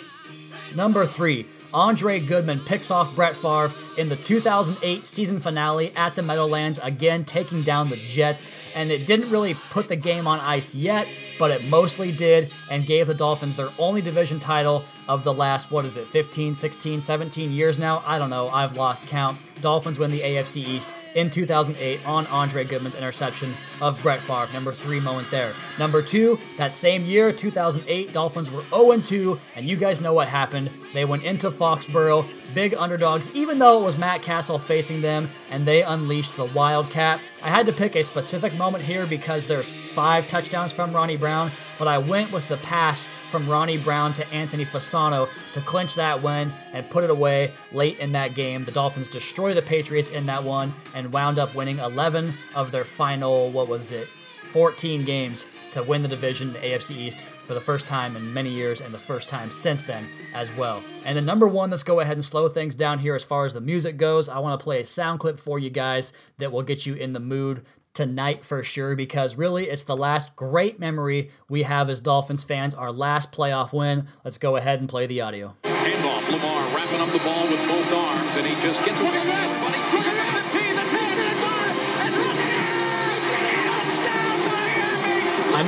Number 0.73 1.05
three, 1.05 1.47
Andre 1.73 2.19
Goodman 2.19 2.59
picks 2.61 2.91
off 2.91 3.13
Brett 3.15 3.35
Favre 3.35 3.73
in 3.97 4.09
the 4.09 4.15
2008 4.15 5.05
season 5.05 5.39
finale 5.39 5.91
at 5.95 6.15
the 6.15 6.21
Meadowlands, 6.21 6.79
again 6.81 7.23
taking 7.25 7.61
down 7.63 7.89
the 7.89 7.97
Jets. 8.07 8.51
And 8.75 8.91
it 8.91 9.07
didn't 9.07 9.31
really 9.31 9.55
put 9.69 9.87
the 9.87 9.95
game 9.95 10.27
on 10.27 10.39
ice 10.39 10.75
yet, 10.75 11.07
but 11.39 11.51
it 11.51 11.65
mostly 11.65 12.11
did 12.11 12.51
and 12.69 12.85
gave 12.85 13.07
the 13.07 13.13
Dolphins 13.13 13.57
their 13.57 13.69
only 13.79 14.01
division 14.01 14.39
title 14.39 14.83
of 15.07 15.23
the 15.23 15.33
last, 15.33 15.71
what 15.71 15.85
is 15.85 15.97
it, 15.97 16.07
15, 16.07 16.55
16, 16.55 17.01
17 17.01 17.51
years 17.51 17.79
now? 17.79 18.03
I 18.05 18.19
don't 18.19 18.29
know. 18.29 18.49
I've 18.49 18.75
lost 18.75 19.07
count. 19.07 19.39
Dolphins 19.61 19.99
win 19.99 20.11
the 20.11 20.21
AFC 20.21 20.57
East 20.57 20.93
in 21.15 21.29
2008 21.29 22.05
on 22.05 22.27
Andre 22.27 22.63
Goodman's 22.63 22.95
interception 22.95 23.55
of 23.81 24.01
Brett 24.01 24.21
Favre. 24.21 24.51
Number 24.53 24.71
three 24.71 24.99
moment 24.99 25.29
there. 25.31 25.53
Number 25.77 26.01
two, 26.01 26.39
that 26.57 26.73
same 26.73 27.03
year, 27.03 27.31
2008, 27.31 28.13
Dolphins 28.13 28.51
were 28.51 28.63
0 28.69 28.99
2, 29.01 29.39
and 29.55 29.67
you 29.67 29.75
guys 29.75 30.01
know 30.01 30.13
what 30.13 30.27
happened. 30.27 30.69
They 30.93 31.05
went 31.05 31.23
into 31.23 31.49
Foxborough, 31.49 32.27
big 32.53 32.73
underdogs, 32.75 33.33
even 33.33 33.59
though 33.59 33.81
it 33.81 33.85
was 33.85 33.97
Matt 33.97 34.21
Cassel 34.21 34.59
facing 34.59 35.01
them, 35.01 35.29
and 35.49 35.67
they 35.67 35.83
unleashed 35.83 36.35
the 36.35 36.45
Wildcat. 36.45 37.21
I 37.43 37.49
had 37.49 37.65
to 37.65 37.73
pick 37.73 37.95
a 37.95 38.03
specific 38.03 38.53
moment 38.53 38.83
here 38.83 39.07
because 39.07 39.47
there's 39.47 39.75
five 39.75 40.27
touchdowns 40.27 40.71
from 40.71 40.93
Ronnie 40.93 41.17
Brown, 41.17 41.51
but 41.79 41.87
I 41.87 41.97
went 41.97 42.31
with 42.31 42.47
the 42.47 42.57
pass 42.57 43.07
from 43.29 43.49
Ronnie 43.49 43.77
Brown 43.77 44.13
to 44.13 44.27
Anthony 44.27 44.63
Fasano 44.63 45.27
to 45.53 45.61
clinch 45.61 45.95
that 45.95 46.21
win 46.21 46.53
and 46.71 46.87
put 46.91 47.03
it 47.03 47.09
away 47.09 47.53
late 47.71 47.97
in 47.97 48.11
that 48.11 48.35
game. 48.35 48.63
The 48.63 48.71
Dolphins 48.71 49.07
destroy 49.07 49.55
the 49.55 49.61
Patriots 49.63 50.11
in 50.11 50.27
that 50.27 50.43
one 50.43 50.75
and 50.93 51.11
wound 51.11 51.39
up 51.39 51.55
winning 51.55 51.79
11 51.79 52.35
of 52.53 52.69
their 52.69 52.85
final, 52.85 53.51
what 53.51 53.67
was 53.67 53.91
it, 53.91 54.07
14 54.51 55.03
games 55.03 55.47
to 55.71 55.81
win 55.81 56.03
the 56.03 56.07
division, 56.07 56.53
the 56.53 56.59
AFC 56.59 56.95
East, 56.95 57.23
for 57.51 57.55
the 57.55 57.59
first 57.59 57.85
time 57.85 58.15
in 58.15 58.33
many 58.33 58.49
years 58.49 58.79
and 58.79 58.93
the 58.93 58.97
first 58.97 59.27
time 59.27 59.51
since 59.51 59.83
then 59.83 60.07
as 60.33 60.53
well. 60.53 60.81
And 61.03 61.17
the 61.17 61.21
number 61.21 61.49
one, 61.49 61.69
let's 61.69 61.83
go 61.83 61.99
ahead 61.99 62.15
and 62.15 62.23
slow 62.23 62.47
things 62.47 62.77
down 62.77 62.97
here 62.97 63.13
as 63.13 63.25
far 63.25 63.43
as 63.43 63.53
the 63.53 63.59
music 63.59 63.97
goes. 63.97 64.29
I 64.29 64.39
want 64.39 64.57
to 64.57 64.63
play 64.63 64.79
a 64.79 64.85
sound 64.85 65.19
clip 65.19 65.37
for 65.37 65.59
you 65.59 65.69
guys 65.69 66.13
that 66.37 66.53
will 66.53 66.61
get 66.61 66.85
you 66.85 66.93
in 66.93 67.11
the 67.11 67.19
mood 67.19 67.65
tonight 67.93 68.45
for 68.45 68.63
sure 68.63 68.95
because 68.95 69.35
really 69.35 69.69
it's 69.69 69.83
the 69.83 69.97
last 69.97 70.33
great 70.37 70.79
memory 70.79 71.29
we 71.49 71.63
have 71.63 71.89
as 71.89 71.99
Dolphins 71.99 72.45
fans, 72.45 72.73
our 72.73 72.89
last 72.89 73.33
playoff 73.33 73.73
win. 73.73 74.07
Let's 74.23 74.37
go 74.37 74.55
ahead 74.55 74.79
and 74.79 74.87
play 74.87 75.05
the 75.05 75.19
audio. 75.19 75.53
Handoff, 75.63 76.31
Lamar 76.31 76.73
wrapping 76.73 77.01
up 77.01 77.11
the 77.11 77.19
ball 77.19 77.49
with 77.49 77.59
both 77.67 77.91
arms, 77.91 78.31
and 78.37 78.47
he 78.47 78.53
just 78.61 78.85
gets 78.85 79.00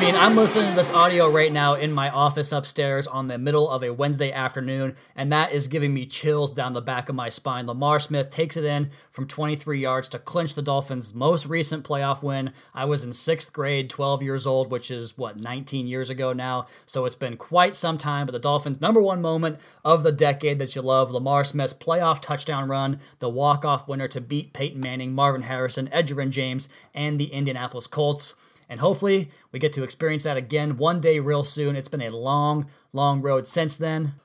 mean, 0.05 0.15
I'm 0.15 0.35
listening 0.35 0.71
to 0.71 0.75
this 0.75 0.89
audio 0.89 1.29
right 1.29 1.51
now 1.51 1.75
in 1.75 1.93
my 1.93 2.09
office 2.09 2.51
upstairs 2.51 3.07
on 3.07 3.29
the 3.29 3.37
middle 3.37 3.69
of 3.69 3.83
a 3.83 3.93
Wednesday 3.93 4.33
afternoon, 4.33 4.97
and 5.15 5.31
that 5.31 5.53
is 5.53 5.69
giving 5.69 5.93
me 5.93 6.05
chills 6.05 6.51
down 6.51 6.73
the 6.73 6.81
back 6.81 7.07
of 7.07 7.15
my 7.15 7.29
spine. 7.29 7.67
Lamar 7.67 8.01
Smith 8.01 8.29
takes 8.29 8.57
it 8.57 8.65
in 8.65 8.89
from 9.11 9.27
23 9.27 9.79
yards 9.79 10.09
to 10.09 10.19
clinch 10.19 10.55
the 10.55 10.61
Dolphins' 10.61 11.13
most 11.13 11.45
recent 11.45 11.85
playoff 11.85 12.21
win. 12.21 12.51
I 12.73 12.83
was 12.83 13.05
in 13.05 13.13
sixth 13.13 13.53
grade, 13.53 13.89
12 13.89 14.21
years 14.21 14.45
old, 14.45 14.71
which 14.71 14.91
is 14.91 15.17
what, 15.17 15.39
19 15.39 15.87
years 15.87 16.09
ago 16.09 16.33
now. 16.33 16.67
So 16.85 17.05
it's 17.05 17.15
been 17.15 17.37
quite 17.37 17.73
some 17.73 17.97
time, 17.97 18.25
but 18.25 18.33
the 18.33 18.39
Dolphins' 18.39 18.81
number 18.81 19.01
one 19.01 19.21
moment 19.21 19.57
of 19.85 20.03
the 20.03 20.11
decade 20.11 20.59
that 20.59 20.75
you 20.75 20.81
love 20.81 21.11
Lamar 21.11 21.45
Smith's 21.45 21.73
playoff 21.73 22.19
touchdown 22.19 22.67
run, 22.67 22.99
the 23.19 23.29
walk 23.29 23.63
off 23.63 23.87
winner 23.87 24.09
to 24.09 24.19
beat 24.19 24.51
Peyton 24.51 24.81
Manning, 24.81 25.13
Marvin 25.13 25.43
Harrison, 25.43 25.87
Edgerrin 25.93 26.31
James, 26.31 26.67
and 26.93 27.17
the 27.17 27.31
Indianapolis 27.31 27.87
Colts. 27.87 28.35
And 28.73 28.79
hopefully, 28.79 29.29
we 29.51 29.59
get 29.59 29.71
to 29.73 29.83
experience 29.83 30.23
that 30.23 30.35
again 30.35 30.77
one 30.77 30.99
day, 30.99 31.19
real 31.19 31.43
soon. 31.43 31.75
It's 31.75 31.89
been 31.89 32.01
a 32.01 32.09
long, 32.09 32.65
long 32.91 33.21
road 33.21 33.45
since 33.45 33.75
then. 33.75 34.15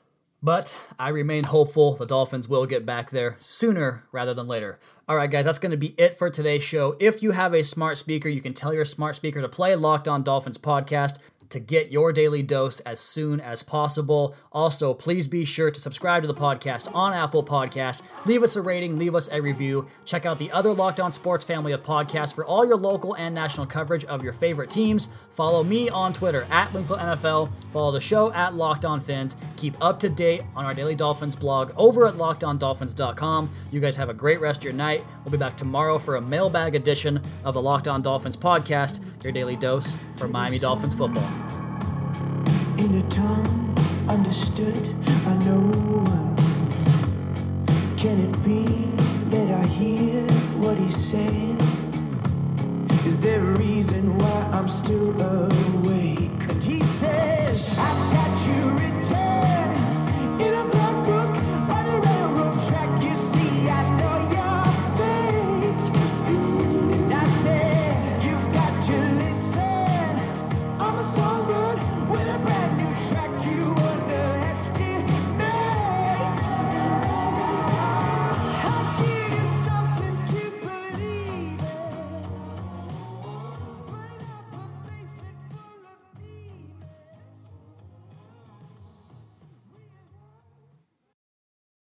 But 0.43 0.75
I 0.99 1.11
remain 1.11 1.45
hopeful 1.45 1.95
the 1.95 2.07
Dolphins 2.07 2.49
will 2.49 2.65
get 2.65 2.87
back 2.87 3.11
there 3.11 3.37
sooner 3.41 4.05
rather 4.11 4.33
than 4.33 4.49
later. 4.49 4.79
All 5.07 5.17
right, 5.17 5.31
guys, 5.31 5.45
that's 5.45 5.59
going 5.59 5.73
to 5.73 5.77
be 5.77 5.95
it 5.99 6.17
for 6.17 6.31
today's 6.31 6.63
show. 6.63 6.97
If 6.99 7.23
you 7.23 7.33
have 7.33 7.53
a 7.53 7.63
smart 7.63 7.99
speaker, 7.99 8.31
you 8.31 8.41
can 8.41 8.55
tell 8.55 8.73
your 8.73 8.87
smart 8.87 9.17
speaker 9.17 9.43
to 9.43 9.51
play 9.51 9.77
Locked 9.77 10.09
On 10.09 10.23
Dolphins 10.23 10.57
podcast 10.57 11.19
to 11.51 11.61
get 11.61 11.91
your 11.91 12.13
daily 12.13 12.43
dose 12.43 12.81
as 12.81 13.01
soon 13.01 13.41
as 13.41 13.63
possible. 13.63 14.35
Also, 14.53 14.95
please 14.95 15.27
be 15.27 15.45
sure 15.45 15.71
to 15.71 15.81
subscribe 15.81 16.23
to 16.23 16.27
the 16.27 16.35
podcast 16.35 16.95
on 16.95 17.15
Apple 17.15 17.43
Podcasts. 17.45 18.03
Leave 18.27 18.43
us 18.43 18.57
a 18.57 18.63
rating, 18.63 18.97
leave 18.97 19.15
us 19.15 19.29
a 19.33 19.41
review. 19.41 19.87
Check 20.05 20.27
out 20.27 20.39
the 20.39 20.51
other 20.53 20.73
Locked 20.73 21.01
On 21.01 21.13
Sports 21.13 21.45
family 21.45 21.73
of 21.73 21.83
podcasts 21.83 22.35
for 22.35 22.45
all 22.45 22.67
your 22.67 22.77
local 22.77 23.15
and 23.15 23.35
national 23.35 23.67
coverage 23.67 24.05
of 24.07 24.23
your 24.23 24.33
favorite 24.33 24.71
teams. 24.71 25.09
Follow 25.31 25.63
me 25.63 25.89
on 25.89 26.13
Twitter 26.13 26.47
at 26.51 26.69
Wingfield 26.73 26.99
NFL. 26.99 27.51
Follow 27.73 27.93
the 27.93 28.01
show 28.01 28.33
at 28.33 28.55
Locked 28.55 28.85
On 28.85 29.01
Fins. 29.01 29.37
Keep 29.57 29.83
up 29.83 30.01
to 30.01 30.09
date 30.09 30.43
on 30.55 30.65
our 30.65 30.75
Daily 30.75 30.95
Dolphins 30.95 31.37
blog 31.37 31.73
over 31.77 32.07
at 32.07 32.15
lockedondolphins.com. 32.15 33.51
You 33.71 33.81
guys 33.81 33.97
have 33.97 34.09
a 34.09 34.15
great 34.15 34.41
rest 34.41 34.61
of 34.61 34.65
your 34.65 34.73
night. 34.73 35.05
We'll 35.25 35.33
be 35.33 35.39
back 35.39 35.57
tomorrow 35.57 35.99
for 35.99 36.17
a 36.17 36.21
mailbag 36.21 36.75
edition 36.75 37.21
of 37.45 37.55
the 37.55 37.63
Locked 37.63 37.89
On 37.89 38.03
Dolphins 38.03 38.37
podcast, 38.37 39.01
your 39.23 39.33
daily 39.33 39.57
dose 39.57 39.97
for 40.17 40.29
Miami 40.29 40.59
Dolphins 40.59 40.95
football. 40.95 41.38
In 42.79 42.95
a 42.95 43.11
tongue 43.11 43.75
understood 44.09 44.83
by 45.25 45.35
no 45.45 45.61
one. 46.05 46.37
Can 47.97 48.21
it 48.21 48.45
be? 48.45 48.98